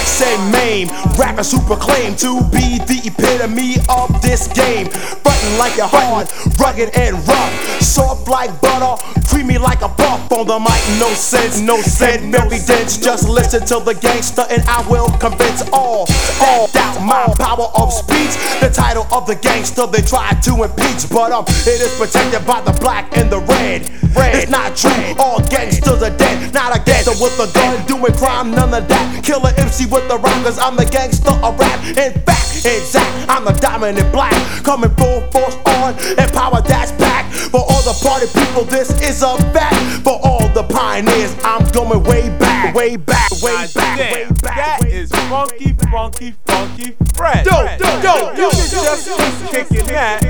[0.02, 0.88] And maim,
[1.18, 4.86] rappers who proclaim to be the epitome of this game.
[4.88, 10.46] Frontin' like you're hard, rugged and rough, soft like butter, creamy like a puff on
[10.46, 10.78] the mic.
[10.98, 12.98] No sense, no sense, Mary Dents.
[12.98, 16.06] Just listen to the gangster, and I will convince all.
[16.42, 18.34] All doubt my power of speech.
[18.60, 22.60] The title of the gangster they try to impeach, but um, it is protected by
[22.60, 23.90] the black and the red.
[24.14, 24.34] Red.
[24.34, 25.14] It's not true.
[25.18, 26.52] All gangsters are dead.
[26.52, 29.24] Not a gangster with a gun doing crime, none of that.
[29.24, 31.78] Killer MC with the rhyme, cause I'm the gangster of rap.
[31.84, 34.32] In fact, exact, I'm the dominant black.
[34.64, 37.30] Coming full force on, and power that's back.
[37.30, 39.76] For all the party people, this is a fact.
[40.02, 44.80] For all the pioneers, I'm going way back, way back, way back, way back.
[44.80, 47.44] That is funky, funky, funky fresh.
[47.44, 48.38] Dope, dope, dope.
[48.38, 49.08] You can just
[49.50, 50.22] keep kicking that.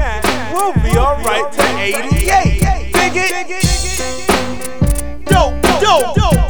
[0.53, 2.93] We'll be alright to 88.
[2.93, 3.63] Dig it?
[5.27, 6.42] Dope, dope, dope,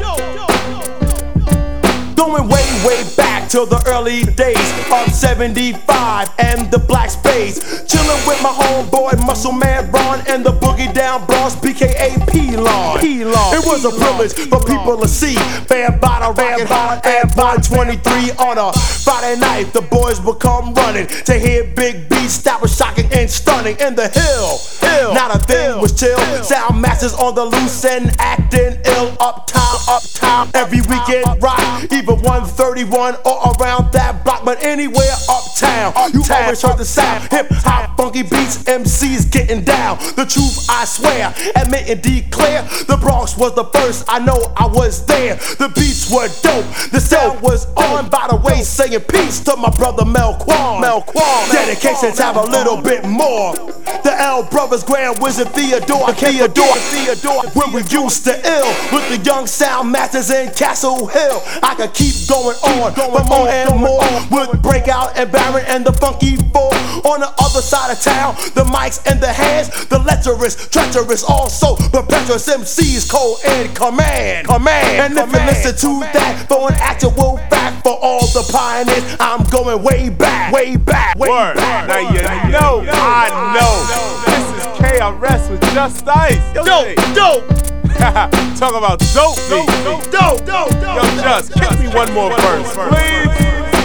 [2.23, 7.59] Going way, way back to the early days of 75 and the black space.
[7.91, 13.01] Chilling with my homeboy Muscle Man Ron and the Boogie Down Bros, BKA P-Lon.
[13.03, 15.35] It was a privilege for people to see
[15.67, 19.73] Bambaataa Rockin' Hard and 123 on a Friday night.
[19.73, 23.97] The boys would come running to hear big beats that was shocking and stunning in
[23.97, 24.63] the hill.
[24.79, 25.13] hill.
[25.13, 26.19] Not a thing was chill.
[26.45, 29.17] Sound masters on the loose and acting ill.
[29.19, 31.59] Uptown, uptown, every weekend rock.
[32.13, 36.13] Either 131 or around that block, but anywhere up uptown.
[36.13, 37.31] You always heard the sound.
[37.31, 39.99] Hip hop, funky beats, MCs getting down.
[40.17, 42.63] The truth, I swear, admit and declare.
[42.87, 44.05] The Bronx was the first.
[44.09, 45.37] I know I was there.
[45.37, 46.67] The beats were dope.
[46.91, 48.09] The sound was on.
[48.09, 50.81] By the way, saying peace to my brother Mel Quan.
[50.81, 51.51] Mel Quan.
[51.51, 53.55] Dedications have a little bit more.
[54.03, 57.43] The L Brothers, Grand Wizard Theodore, Theodore, Theodore.
[57.55, 61.43] When we used to ill with the young sound masters in Castle Hill.
[61.63, 65.93] I could keep going on, but more and more with Breakout and Baron and the
[65.93, 66.75] Funky Four.
[67.07, 71.77] On the other side of town, the mics and the hands, the lecherous, treacherous, also
[71.91, 75.15] perpetuous MCs, cold and command, command.
[75.15, 79.45] And if you listen to that, for an actual fact, for all the pioneers, I'm
[79.45, 81.57] going way back, way back, way Word.
[81.57, 81.89] back.
[81.89, 82.23] Now you
[82.53, 83.73] know, I know.
[84.27, 86.55] This is KRS with Just Ice.
[86.55, 87.72] Yo, Dope, dope.
[88.57, 90.73] Talk about dope, dope, dope, dope, dope.
[90.73, 93.42] Yo, Just, kick me one more verse, please.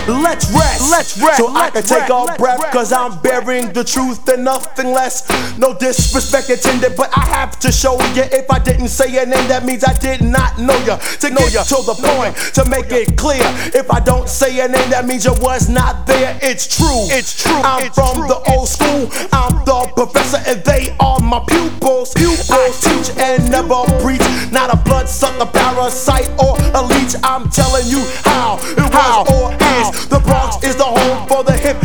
[0.07, 4.27] Let's rest, let's rest, so I can take a breath, cause I'm bearing the truth
[4.29, 5.27] and nothing less.
[5.57, 8.23] No disrespect intended, but I have to show you.
[8.31, 10.95] If I didn't say your name, that means I did not know you.
[10.95, 13.43] To know you to the point, to make it clear.
[13.75, 16.39] If I don't say your name, that means you was not there.
[16.41, 17.59] It's true, it's true.
[17.63, 22.13] I'm from the old school, I'm the professor, and they are my pupils.
[22.13, 24.23] Pupils, I teach and never preach.
[24.51, 27.15] Not a bloodsucker, parasite, or a leech.
[27.23, 30.07] I'm telling you how it was or is.
[30.07, 31.77] The Bronx is the home for the hip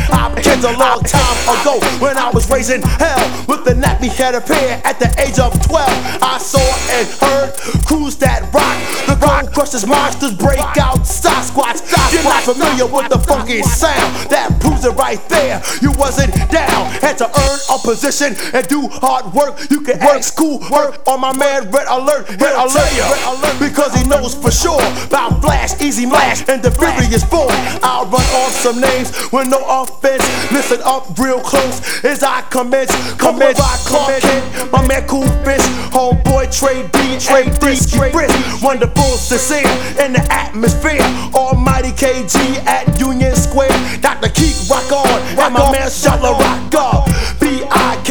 [0.65, 4.99] a long time ago when I was raising hell with the nappy headed pair at
[5.01, 5.89] the age of 12.
[6.23, 6.63] I saw
[6.95, 7.51] and heard
[7.83, 8.79] crews that rock.
[9.11, 11.83] The rock crushes monsters break out Sasquatch.
[12.13, 15.63] You're not familiar with the funky sound that proves it right there.
[15.81, 19.59] You wasn't down, had to earn a position and do hard work.
[19.71, 23.95] You can work school work on my man Red Alert, Red Alert, Red Alert, because
[23.99, 27.51] he knows for sure about Flash, Easy Flash, and the Furious Four.
[27.83, 30.23] I'll run off some names with no offense.
[30.53, 32.91] Listen up real close as I commence.
[33.17, 39.17] Commence by Clark Kent, my man Cool Fish, homeboy Trey D, Trey D, Brisk, wonderful
[39.17, 39.67] sincere
[40.05, 41.01] in the atmosphere.
[41.35, 42.37] Almighty KG
[42.67, 43.73] at Union Square.
[44.03, 44.29] Dr.
[44.29, 45.09] Keith rock on,
[45.41, 47.09] and my man Shala rock up.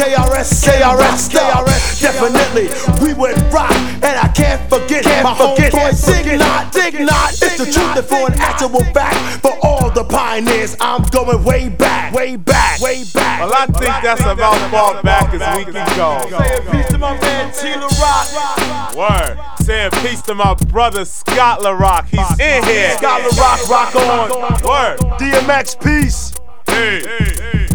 [0.02, 2.00] B I K R S KRS, KRS.
[2.00, 2.68] Definitely,
[3.04, 7.30] we would rock, and I can't forget can't my homeboy Dig Not, Dig Not.
[7.32, 9.42] It's the truth and for an actual fact.
[9.42, 13.40] For all the pioneers, I'm going way back, way back, way back.
[13.40, 16.18] Well, I think that's about as far back as we can go.
[16.28, 18.96] Saying peace to my man Tila Rock.
[18.96, 19.38] Word.
[19.60, 22.06] Saying peace to my brother Scott LaRock.
[22.08, 22.96] He's in here.
[22.96, 24.28] Scott LaRock, rock on.
[24.68, 24.98] Word.
[25.18, 26.32] DMX, peace.
[26.66, 27.71] Hey.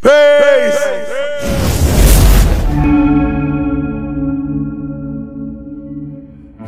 [0.00, 0.78] Peace.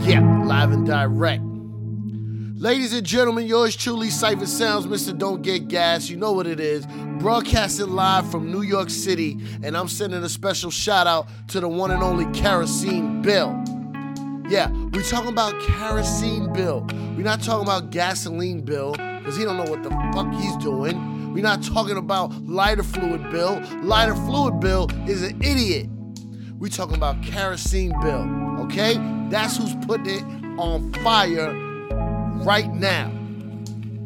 [0.01, 1.43] Yeah, live and direct.
[2.61, 5.17] Ladies and gentlemen, yours truly, Cipha Sounds, Mr.
[5.17, 6.11] Don't Get Gas.
[6.11, 6.87] You know what it is.
[7.21, 11.69] Broadcasting live from New York City, and I'm sending a special shout out to the
[11.69, 13.55] one and only Kerosene Bill.
[14.49, 16.85] Yeah, we're talking about Kerosene Bill.
[17.17, 21.20] We're not talking about Gasoline Bill, because he don't know what the fuck he's doing.
[21.33, 23.63] We're not talking about Lighter Fluid Bill.
[23.83, 25.89] Lighter Fluid Bill is an idiot.
[26.59, 28.29] We're talking about Kerosene Bill,
[28.65, 28.95] okay?
[29.31, 30.25] That's who's putting it
[30.59, 31.55] on fire
[32.43, 33.13] right now.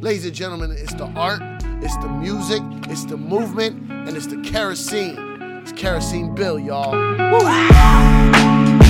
[0.00, 1.40] Ladies and gentlemen, it's the art,
[1.82, 5.16] it's the music, it's the movement, and it's the kerosene.
[5.62, 6.92] It's Kerosene Bill, y'all.
[6.92, 8.83] Woo!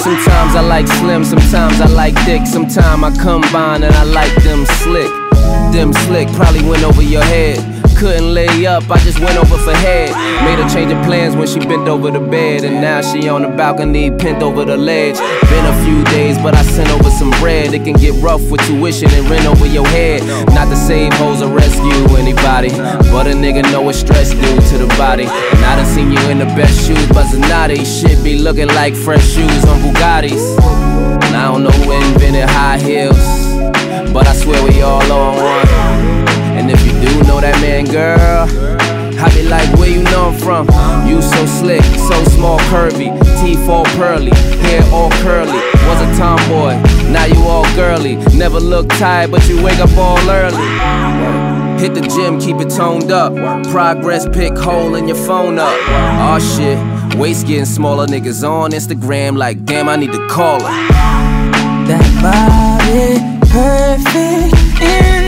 [0.00, 4.64] Sometimes I like slim, sometimes I like thick, sometimes I combine and I like them
[4.64, 5.10] slick.
[5.74, 7.79] Them slick probably went over your head.
[8.00, 10.08] Couldn't lay up, I just went over for head.
[10.46, 12.64] Made her change of plans when she bent over the bed.
[12.64, 15.18] And now she on the balcony, pinned over the ledge.
[15.18, 17.74] Been a few days, but I sent over some bread.
[17.74, 20.22] It can get rough with tuition and rent over your head.
[20.54, 22.70] Not to save hoes or rescue anybody.
[23.12, 25.24] But a nigga know what stress do to the body.
[25.24, 28.94] And I done seen you in the best shoes, but Zanotti shit be looking like
[28.94, 30.56] fresh shoes on Bugattis.
[31.26, 33.20] And I don't know who invented high heels.
[34.10, 35.69] But I swear we all on one.
[36.70, 38.46] If you do know that man, girl,
[39.18, 40.68] I be like, where you know I'm from?
[41.06, 43.10] You so slick, so small, curvy,
[43.42, 44.30] teeth all pearly,
[44.62, 45.58] hair all curly.
[45.88, 46.78] Was a tomboy,
[47.10, 48.16] now you all girly.
[48.36, 50.68] Never look tired, but you wake up all early.
[51.82, 53.34] Hit the gym, keep it toned up.
[53.72, 55.76] Progress pick hole in your phone up.
[55.88, 58.06] Aw shit, waist getting smaller.
[58.06, 60.88] Niggas on Instagram like, damn, I need to call her.
[61.88, 65.19] That body perfect.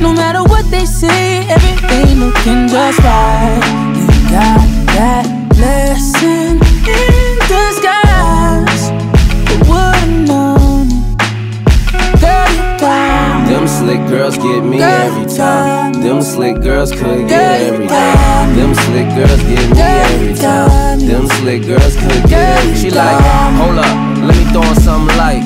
[0.00, 3.60] No matter what they say, everything looking just right.
[3.96, 8.90] You got that blessing in disguise.
[9.50, 11.08] You wouldn't known it.
[13.48, 15.94] Them slick girls get me every time.
[15.94, 18.56] Them slick girls could get everything.
[18.56, 21.00] Them slick girls get me every time.
[21.00, 22.90] Them slick girls could get everything.
[22.90, 23.20] She like,
[23.56, 25.44] hold up, let me throw on something light.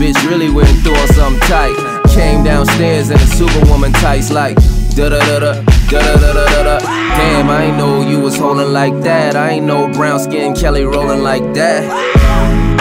[0.00, 1.97] Bitch really went through on something tight.
[2.18, 4.56] Came downstairs in a superwoman tights like
[4.96, 5.52] da da da da
[5.88, 6.78] da da da da da.
[6.80, 9.36] Damn, I ain't know you was holding like that.
[9.36, 11.86] I ain't know brown skin Kelly rolling like that.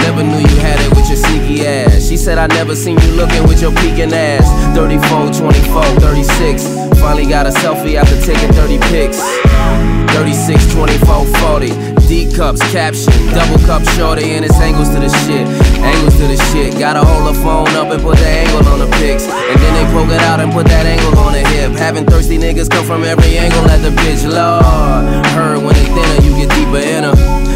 [0.01, 2.09] Never knew you had it with your sneaky ass.
[2.09, 4.49] She said I never seen you looking with your peeking ass.
[4.75, 6.63] 34, 24, 36.
[6.99, 9.21] Finally got a selfie after taking 30 pics.
[10.17, 11.25] 36, 24,
[11.61, 11.97] 40.
[12.07, 15.45] D cups, caption, double cup shorty, and it's angles to the shit.
[15.83, 16.79] Angles to the shit.
[16.79, 18.27] Gotta hold the phone up and put the
[18.87, 19.27] the pics.
[19.27, 21.71] And then they poke it out and put that angle on the hip.
[21.73, 25.25] Having thirsty niggas come from every angle at the bitch, Lord.
[25.35, 27.15] Heard when they thinner, you get deeper in her.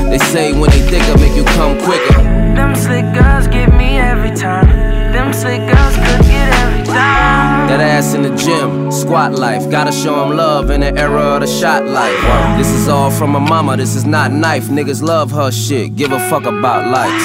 [0.10, 2.22] They say when they thicker, make you come quicker.
[2.56, 4.68] Them slick girls get me every time.
[5.14, 7.68] Them slick girls could get every time.
[7.70, 9.70] That ass in the gym, squat life.
[9.70, 12.22] Gotta show 'em love in the era of the shot life.
[12.58, 14.66] This is all from my mama, this is not knife.
[14.66, 17.24] Niggas love her shit, give a fuck about likes.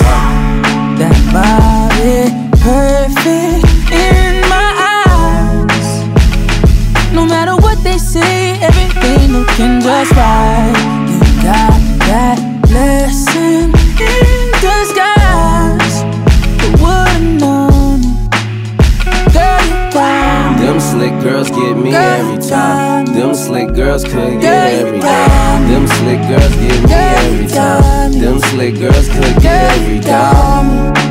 [0.99, 3.66] That body perfect
[3.97, 5.89] in my eyes.
[7.13, 10.73] No matter what they say, everything looking just right.
[11.09, 12.39] You got that
[12.69, 15.97] blessing in disguise.
[16.61, 19.33] Who would've known it?
[19.33, 23.07] Girl, you got Them slick girls get me every time.
[23.07, 25.69] Them slick girls could get every dime.
[25.71, 28.13] Them slick girls get me every time.
[28.13, 31.06] Them slick girls could get every dime.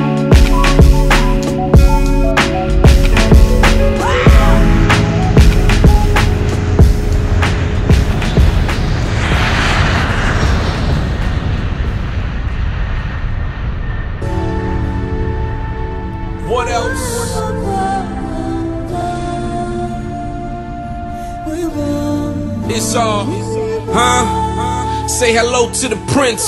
[25.15, 26.43] Say hello to the prince.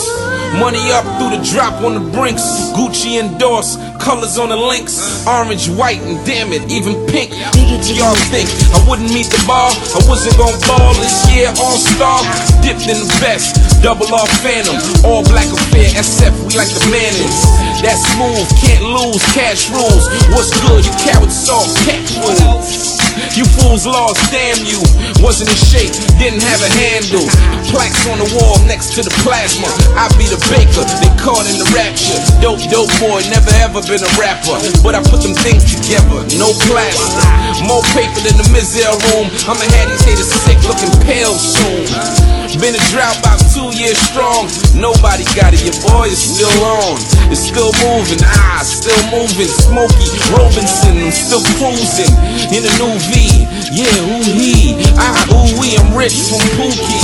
[0.59, 2.43] Money up through the drop on the brinks.
[2.76, 5.24] Gucci endorsed, colors on the links.
[5.24, 7.32] Orange, white, and damn it, even pink.
[7.32, 9.72] Do y'all think I wouldn't meet the bar?
[9.72, 12.20] I wasn't gonna ball this year on star.
[12.59, 14.76] Dipped in the best, double off phantom.
[15.07, 17.39] All black affair, SF, we like the Mannings.
[17.80, 20.11] That's smooth, can't lose, cash rules.
[20.36, 20.84] What's good?
[20.84, 23.07] You carrot sauce, cat food.
[23.38, 24.82] You fools lost, damn you.
[25.22, 27.26] Wasn't in shape, didn't have a handle.
[27.70, 29.70] Plaques on the wall next to the plasma.
[29.97, 32.18] I be the baker, they caught in the rapture.
[32.41, 34.57] Dope, dope boy, never ever been a rapper.
[34.82, 37.26] But I put them things together, no plaster.
[37.65, 39.34] More paper than the Mizell room.
[39.49, 42.37] I'ma have these haters sick, looking pale soon.
[42.56, 44.48] Been a drought about two years strong.
[44.74, 46.95] Nobody got it, your boy is still on.
[47.28, 49.52] It's still moving, ah, still moving.
[49.52, 52.10] Smokey Robinson, I'm still cruising
[52.56, 53.45] in a new V.
[53.70, 54.80] Yeah, who he?
[54.95, 57.04] Ah, ooh, we, I'm rich from Pookie.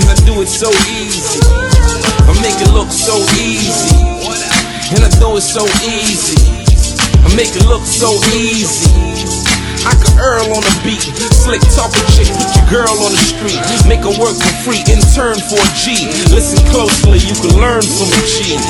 [0.00, 1.38] And I do it so easy.
[2.24, 3.92] I make it look so easy.
[4.96, 6.40] And I do it so easy.
[7.22, 9.49] I make it look so easy.
[9.88, 11.00] I can Earl on the beat,
[11.32, 13.56] slick talking chick, put your girl on the street,
[13.88, 16.04] make her work for free, intern for a G.
[16.28, 18.60] Listen closely, you can learn from a G.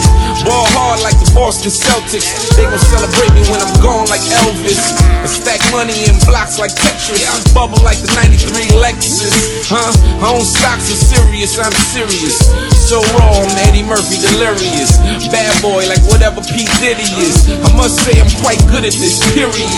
[0.47, 4.95] Ball hard like the Boston Celtics, they gon' celebrate me when I'm gone like Elvis.
[5.27, 9.67] And stack money in blocks like Tetris, I bubble like the 93 Lexus.
[9.67, 9.91] Huh?
[10.23, 12.47] I own stocks are serious, I'm serious.
[12.79, 15.03] So raw, I'm Eddie Murphy delirious.
[15.35, 16.71] Bad boy like whatever P.
[16.79, 17.51] Diddy is.
[17.51, 19.71] I must say I'm quite good at this, period.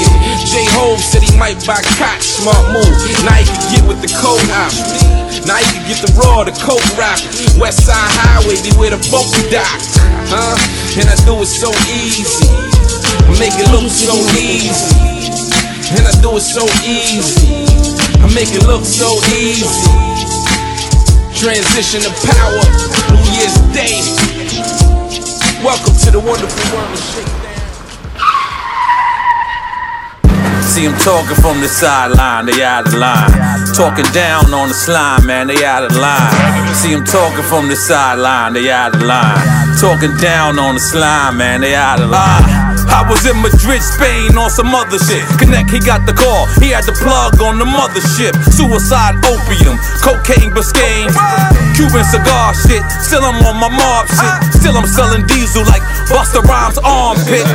[0.44, 0.68] J.
[0.76, 2.90] Hove said he might buy cot, smart move.
[3.22, 4.10] Now can get with the.
[5.46, 7.18] Now he can get the raw, the coke rock.
[7.58, 9.78] West Side Highway, be where the boat dock.
[10.30, 10.54] Huh?
[10.98, 12.46] And I do it so easy.
[13.26, 14.94] I make it look so easy.
[15.94, 17.66] And I do it so easy.
[18.22, 19.66] I make it look so easy.
[21.34, 22.62] Transition to power,
[23.10, 23.98] New Year's Day.
[25.64, 27.31] Welcome to the wonderful world of
[30.72, 33.30] See them talking from the sideline, they out of line.
[33.74, 36.74] Talking down on the slime, man, they out of line.
[36.74, 39.76] See them talking from the sideline, they out of line.
[39.78, 42.71] Talking down on the slime, man, they out of line.
[42.88, 45.22] I was in Madrid, Spain on some other shit.
[45.38, 46.46] Connect, he got the call.
[46.58, 48.34] He had the plug on the mothership.
[48.50, 51.10] Suicide, opium, cocaine, Biscayne.
[51.76, 52.82] Cuban cigar shit.
[53.00, 54.60] Still I'm on my mob shit.
[54.60, 57.46] Still I'm selling diesel like Busta Rhymes armpit.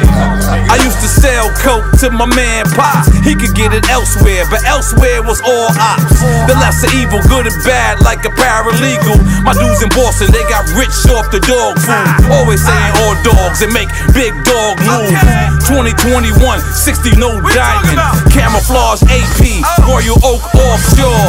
[0.70, 3.10] I used to sell coke to my man Pops.
[3.24, 6.20] He could get it elsewhere, but elsewhere was all ops.
[6.50, 9.20] The lesser evil, good and bad, like a paralegal.
[9.44, 12.32] My dudes in Boston, they got rich off the dog food.
[12.32, 15.17] Always saying all dogs and make big dog moves.
[15.18, 15.66] Diamonds.
[15.68, 17.98] 2021, 60 no diamond.
[18.32, 21.28] Camouflage AP, Royal Oak offshore.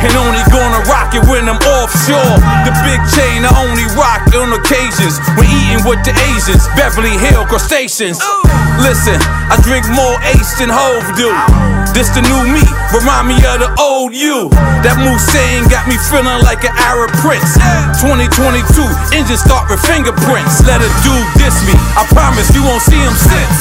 [0.00, 2.36] And only gonna rock it when I'm offshore.
[2.64, 6.66] The big chain I only rock on occasions when eating with the Asians.
[6.74, 8.18] Beverly Hill crustaceans.
[8.80, 9.20] Listen,
[9.52, 11.69] I drink more Ace than Hov do.
[11.96, 14.48] This the new me, remind me of the old you.
[14.84, 17.56] That Mulsanne got me feeling like an Arab prince.
[18.00, 18.64] 2022,
[19.12, 20.64] engine start with fingerprints.
[20.64, 23.56] Let a dude diss me, I promise you won't see him since.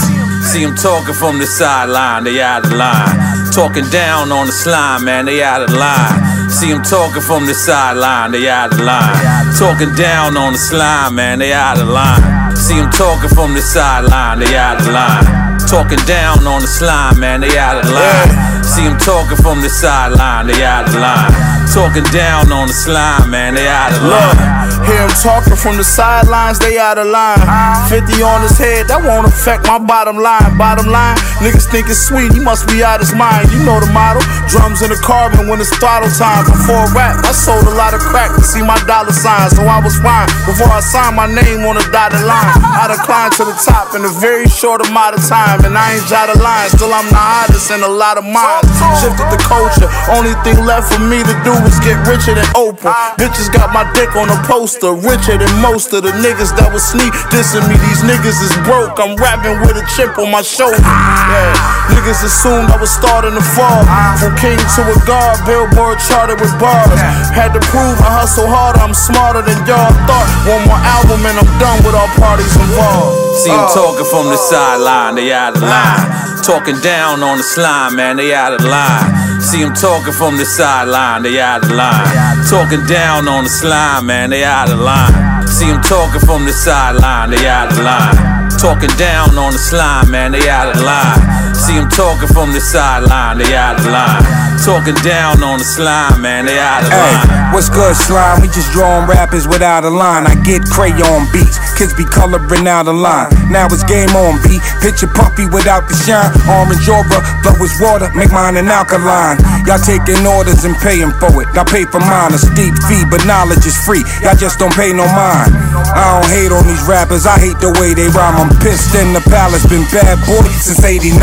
[0.52, 3.16] See him talking from the sideline, they out of line.
[3.52, 6.50] Talking down on the slime, man, they out of line.
[6.50, 9.20] See him talking from the sideline, they out of line.
[9.58, 12.56] Talking down on the slime, man, they out of line.
[12.56, 15.39] See him talking from the sideline, they out of line.
[15.70, 18.64] Talking down on the slime, man, they out of line.
[18.64, 21.59] See him talking from the sideline, they out of line.
[21.70, 24.90] Talking down on the slime, man, they out of Look, line.
[24.90, 27.40] hear him talking from the sidelines, they out of line.
[27.88, 30.58] 50 on his head, that won't affect my bottom line.
[30.58, 33.54] Bottom line, niggas think it's sweet, he must be out his mind.
[33.54, 36.50] You know the model, drums in the carbon when it's throttle time.
[36.50, 39.78] Before rap, I sold a lot of crack to see my dollar sign, so I
[39.80, 40.28] was fine.
[40.50, 44.04] Before I signed my name on a dotted line, I declined to the top in
[44.04, 46.74] a very short amount of time, and I ain't jotted lines.
[46.74, 48.68] Still, I'm the hottest in a lot of minds.
[49.00, 52.94] Shifted the culture, only thing left for me to do is get richer than Oprah.
[53.20, 56.84] Bitches got my dick on a poster, richer than most of the niggas that was
[56.84, 57.76] sneak dissing me.
[57.90, 60.78] These niggas is broke, I'm rapping with a chip on my shoulder.
[60.80, 63.84] Yeah, niggas assumed I was starting to fall.
[64.20, 67.00] From king to a god, billboard charted with bars.
[67.32, 70.28] Had to prove I hustle harder, I'm smarter than y'all thought.
[70.48, 73.40] One more album and I'm done with all parties involved.
[73.44, 73.74] See him Uh.
[73.74, 76.42] talking from the sideline, they out of line.
[76.44, 79.29] Talking down on the slime, man, they out of line.
[79.40, 82.46] See him talking from the sideline, they out of line.
[82.50, 85.48] Talking down on the slime, man, they out of line.
[85.48, 88.50] See him talking from the sideline, they out of line.
[88.60, 91.56] Talking down on the slime, man, they out of line.
[91.56, 94.49] See him talking from the sideline, they out of line.
[94.60, 97.26] Talking down on the slime, man, they out of line.
[97.26, 98.44] Hey, what's good, slime?
[98.44, 100.28] We just drawing rappers without a line.
[100.28, 103.32] I get crayon beats, kids be coloring out a line.
[103.50, 104.62] Now it's game on beat.
[104.84, 106.30] Picture puppy without the shine.
[106.46, 109.42] Orange aura, flow is water, make mine an alkaline.
[109.66, 111.50] Y'all taking orders and paying for it.
[111.58, 114.06] I pay for mine, a steep fee, but knowledge is free.
[114.22, 115.56] Y'all just don't pay no mind.
[115.96, 118.38] I don't hate on these rappers, I hate the way they rhyme.
[118.38, 121.16] I'm pissed in the palace, been bad boy since 89.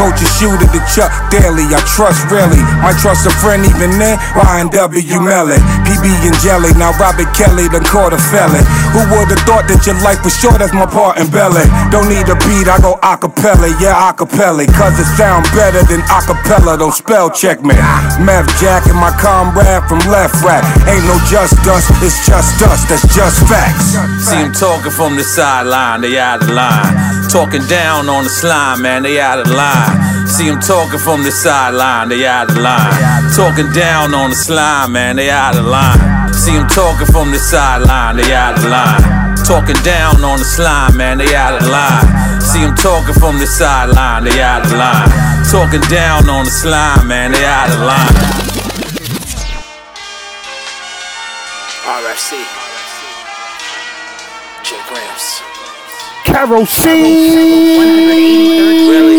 [0.00, 2.62] Coach a shooter to Chuck Daly, I trust really.
[2.80, 5.20] Might trust a friend even then, Ryan W.
[5.20, 5.56] Melly.
[5.88, 8.64] PB and Jelly, now Robert Kelly done caught a felon.
[8.92, 11.64] Who would've thought that your life was short as my part in belly?
[11.90, 14.66] Don't need a beat, I go acapella, yeah, acapella.
[14.76, 17.74] Cause it sound better than acapella, don't spell check me.
[18.20, 20.64] Meth Jack and my comrade from Left Rack.
[20.88, 23.96] Ain't no just us, it's just us, that's just facts.
[24.28, 26.94] See him talking from the sideline, they out of line.
[27.30, 30.13] Talking down on the slime, man, they out of line.
[30.34, 33.30] See him talking from the sideline, they out of line.
[33.36, 36.34] Talking down on the slime, man, they out of line.
[36.34, 39.36] See him talking from the sideline, they out of line.
[39.46, 42.40] Talking down on the slime, man, they out of line.
[42.40, 45.08] See him talking from the sideline, they out of line.
[45.52, 48.14] Talking down on the slime, man, they out of line.
[51.86, 52.42] RFC.
[54.64, 55.42] J Grams.
[56.26, 57.78] Kerosene.
[57.78, 59.13] Man.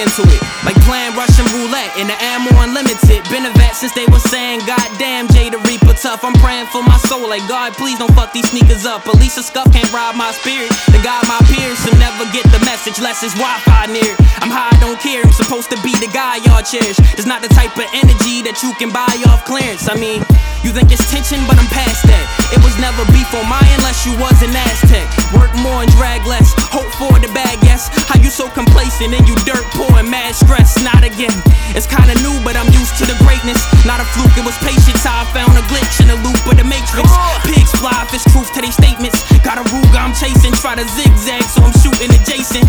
[0.00, 0.42] Into it.
[0.64, 3.26] Like playing Russian roulette and the ammo unlimited.
[3.26, 6.22] Been a vet since they was saying, Goddamn, Jay the Reaper tough.
[6.22, 7.26] I'm praying for my soul.
[7.26, 9.02] Like, God, please don't fuck these sneakers up.
[9.02, 10.70] At least a scuff can't rob my spirit.
[10.94, 13.02] The God, my peers, will never get the message.
[13.02, 14.14] Less is Wi Fi near.
[14.38, 15.26] I'm high, I don't care.
[15.26, 17.02] I'm supposed to be the guy y'all cherish.
[17.18, 19.90] It's not the type of energy that you can buy off clearance.
[19.90, 20.22] I mean,
[20.62, 22.24] you think it's tension, but I'm past that.
[22.54, 25.02] It was never beef on my unless you was an Aztec.
[25.34, 26.54] Work more and drag less.
[26.70, 27.90] Hope for the bag, yes.
[28.06, 30.78] How you so complacent and you dirt poor and mad stress?
[30.78, 31.32] Not again.
[31.72, 33.58] It's kinda new, but I'm used to the greatness.
[33.88, 35.04] Not a fluke, it was patience.
[35.04, 37.08] How I found a glitch in the loop of the matrix.
[37.48, 39.24] Pigs fly if it's truth to their statements.
[39.40, 40.52] Got a Ruger I'm chasing.
[40.60, 42.68] Try to zigzag, so I'm shooting adjacent.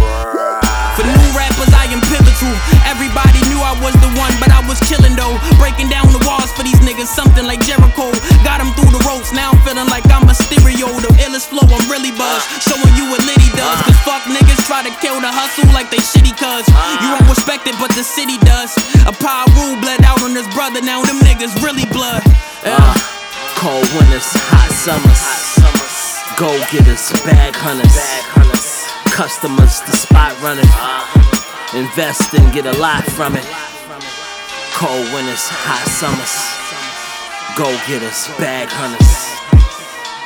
[0.95, 2.53] For new rappers, I am pivotal.
[2.87, 5.35] Everybody knew I was the one, but I was killing though.
[5.55, 8.11] Breaking down the walls for these niggas, something like Jericho.
[8.43, 10.91] Got them through the ropes, now I'm feeling like I'm a stereo.
[10.99, 12.67] The illest flow, I'm really buzzed.
[12.67, 13.79] Showing you what Liddy does.
[13.87, 16.67] Cause fuck niggas try to kill the hustle like they shitty cuz.
[16.99, 18.77] You don't respect it, but the city does.
[19.09, 19.13] A
[19.57, 22.21] rule bled out on his brother, now them niggas really blood.
[22.63, 22.93] Yeah.
[23.57, 25.19] Cold winters, hot summers.
[26.37, 27.97] Go getters, bag hunters.
[29.11, 30.69] Customers, the spot runners.
[31.73, 33.45] Invest and get a lot from it.
[34.73, 36.33] Cold winters, hot summers.
[37.57, 39.29] Go getters, bag hunters.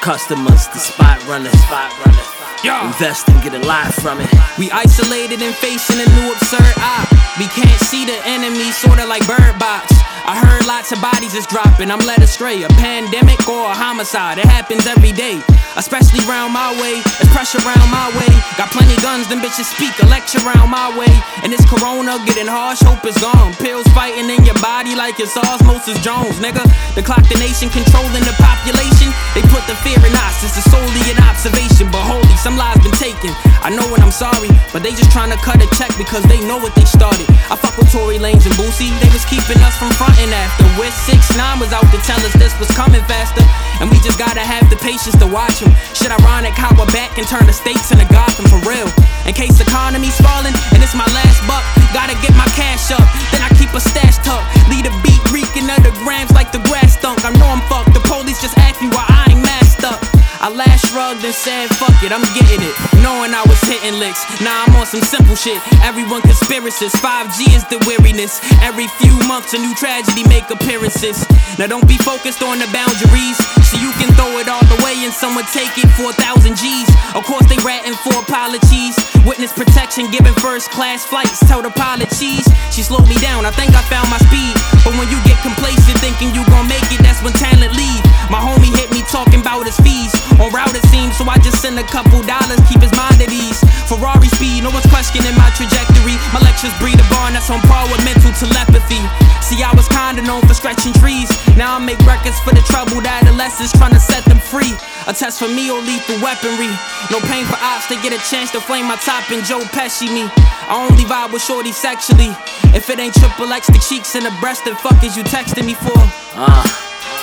[0.02, 2.33] Customers, the spot runners, spot runners.
[2.64, 4.30] Invest and get a lot from it.
[4.58, 7.12] We isolated and facing a new absurd op.
[7.38, 9.92] We can't see the enemy, sorta like Bird Box.
[10.24, 12.64] I heard lots of bodies is dropping, I'm led astray.
[12.64, 15.44] A pandemic or a homicide, it happens every day.
[15.76, 18.32] Especially round my way, there's pressure round my way.
[18.56, 21.12] Got plenty guns, them bitches speak a lecture round my way.
[21.44, 23.52] And this corona getting harsh, hope is gone.
[23.60, 26.64] Pills fighting in your body like it's Osmosis Jones, nigga.
[26.96, 29.12] The clock, the nation controlling the population.
[29.36, 31.92] They put the fear in us, it's solely an observation.
[31.92, 33.32] But holy, some lives been taken.
[33.64, 36.40] I know when I'm sorry, but they just trying to cut a check because they
[36.44, 37.26] know what they started.
[37.50, 40.66] I fuck with Tory Lanez and Boosie, they was keeping us from frontin' after.
[40.78, 43.44] With 6 9 was out to tell us this was coming faster.
[43.82, 45.72] And we just gotta have the patience to watch him.
[45.98, 48.88] Shit ironic how we're back and turn the states into Gotham for real.
[49.26, 53.04] In case the economy's falling and it's my last buck, gotta get my cash up.
[53.32, 54.46] Then I keep a stash tucked.
[54.70, 57.26] Lead a beat reeking the grams like the grass stunk.
[57.26, 57.94] I know I'm fucked.
[57.94, 60.00] The police just ask me why I ain't masked up.
[60.44, 62.76] I last shrugged and said, fuck it, I'm getting it.
[63.00, 64.28] Knowing I was hitting licks.
[64.44, 65.56] Now I'm on some simple shit.
[65.88, 66.92] Everyone conspiracies.
[67.00, 68.44] 5G is the weariness.
[68.60, 71.24] Every few months a new tragedy make appearances.
[71.56, 73.40] Now don't be focused on the boundaries.
[73.72, 76.92] So you can throw it all away and someone take it for a thousand G's.
[77.16, 79.00] Of course they ratting for apologies.
[79.24, 81.40] Witness protection, giving first class flights.
[81.48, 82.44] Tell the pilot cheese.
[82.68, 84.60] She slowed me down, I think I found my speed.
[84.84, 88.04] But when you get complacent thinking you gon' make it, that's when talent leave.
[88.28, 90.12] My homie hit me talking about his fees.
[90.42, 93.30] On route it seems, so I just send a couple dollars, keep his mind at
[93.30, 93.62] ease.
[93.86, 96.18] Ferrari speed, no one's questioning my trajectory.
[96.34, 99.02] My lectures breed a barn that's on par with mental telepathy.
[99.46, 101.30] See, I was kinda known for stretching trees.
[101.56, 104.74] Now I make records for the troubled adolescents, trying to set them free.
[105.08, 106.72] A test for me or lethal weaponry.
[107.12, 110.08] No pain for ops, they get a chance to flame my top and Joe Pesci
[110.12, 110.26] me.
[110.68, 112.32] I only vibe with shorty sexually.
[112.74, 115.66] If it ain't triple X, the cheeks and the breast, then fuck is you texting
[115.66, 116.00] me for?
[116.36, 116.64] Uh,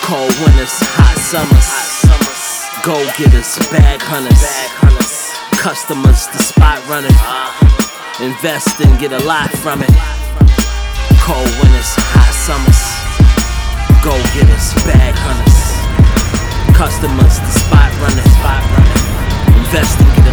[0.04, 2.59] cold winters, hot summers.
[2.83, 4.41] Go getters, bag hunters.
[5.61, 7.12] Customers, the spot runners.
[8.24, 9.93] Invest and get a lot from it.
[11.20, 12.81] Cold winters, hot summers.
[14.01, 15.61] Go getters, bag hunters.
[16.72, 18.33] Customers, the spot runners.
[19.61, 20.30] Invest and get a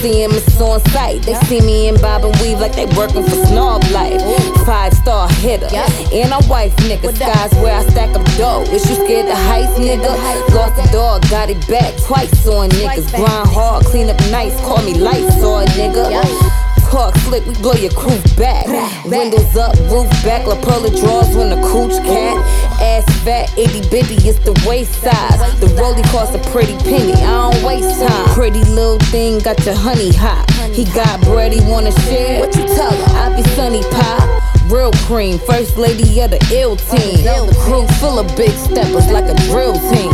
[0.00, 1.22] shit when I see him, it's on sight.
[1.22, 4.20] They see me in bob and weave like they working for Snob Life.
[4.66, 5.68] Five star hitter,
[6.12, 7.14] and a wife nigga.
[7.14, 8.62] Skies where I stack up dough.
[8.72, 10.54] Is you scared to heist, nigga?
[10.54, 13.14] Lost a dog, got it back twice on niggas.
[13.14, 16.59] Grind hard, clean up nice, call me lights on nigga.
[16.90, 18.66] Talk slick, we blow your crew back.
[19.04, 22.36] Windows up, roof back, La Perla draws when the cooch cat.
[22.82, 25.38] Ass fat, itty bitty, it's the waist size.
[25.60, 28.34] The rollie costs a pretty penny, I don't waste time.
[28.34, 30.50] Pretty little thing, got your honey hot.
[30.74, 32.40] He got bread, he wanna share.
[32.40, 33.30] What you tell her?
[33.30, 34.26] I be sunny pop.
[34.68, 37.22] Real cream, first lady of the ill team.
[37.62, 40.10] Crew full of big steppers like a drill team.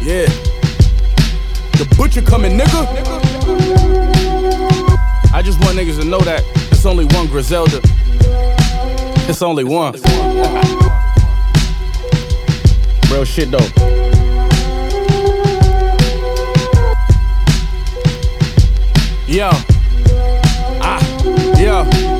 [0.00, 0.30] Yeah.
[1.74, 3.13] The butcher coming, nigga.
[5.44, 6.42] Just want niggas to know that
[6.72, 7.78] it's only one Griselda.
[9.28, 9.92] It's only one.
[13.10, 13.58] Real shit though.
[19.26, 19.73] Yo.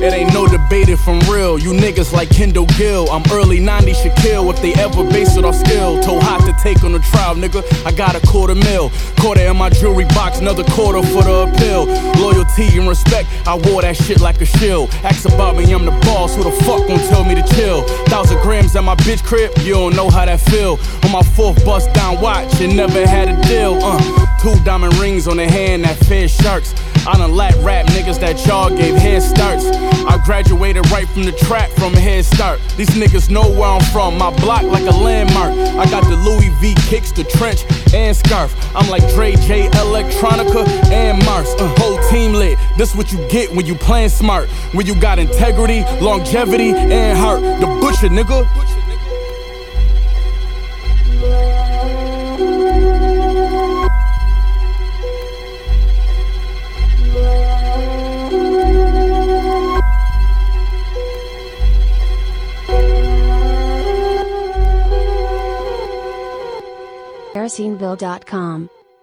[0.03, 0.65] It ain't no debate.
[0.75, 1.57] elevated from real.
[1.57, 3.09] You niggas like Kendall Gill.
[3.09, 6.01] I'm early 90s Shaquille if they ever base it off skill.
[6.01, 7.63] Told hot to take on the trial, nigga.
[7.85, 8.91] I got a quarter mil.
[9.19, 11.85] Quarter in my jewelry box, another quarter for the appeal.
[12.21, 14.89] Loyalty and respect, I wore that shit like a shield.
[15.03, 16.35] Ask about me, I'm the boss.
[16.35, 17.83] Who the fuck gon' tell me to chill?
[18.07, 20.77] Thousand grams at my bitch crib, you don't know how that feel.
[21.03, 23.79] On my fourth bust down watch, and never had a deal.
[23.81, 26.75] Uh, two diamond rings on the hand that fed sharks.
[27.07, 29.65] I done lap rap niggas that y'all gave head starts.
[29.65, 32.59] I graduated right from the trap from a head start.
[32.77, 35.51] These niggas know where I'm from, my block like a landmark.
[35.51, 38.53] I got the Louis V kicks, the trench, and scarf.
[38.75, 41.49] I'm like Dre J, Electronica, and Mars.
[41.57, 42.59] Uh, whole team lit.
[42.77, 44.47] This what you get when you playing smart.
[44.73, 47.41] When you got integrity, longevity, and heart.
[47.41, 48.45] The butcher, nigga.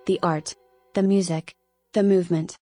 [0.07, 0.57] The art,
[0.95, 1.55] the music,
[1.93, 2.59] the movement.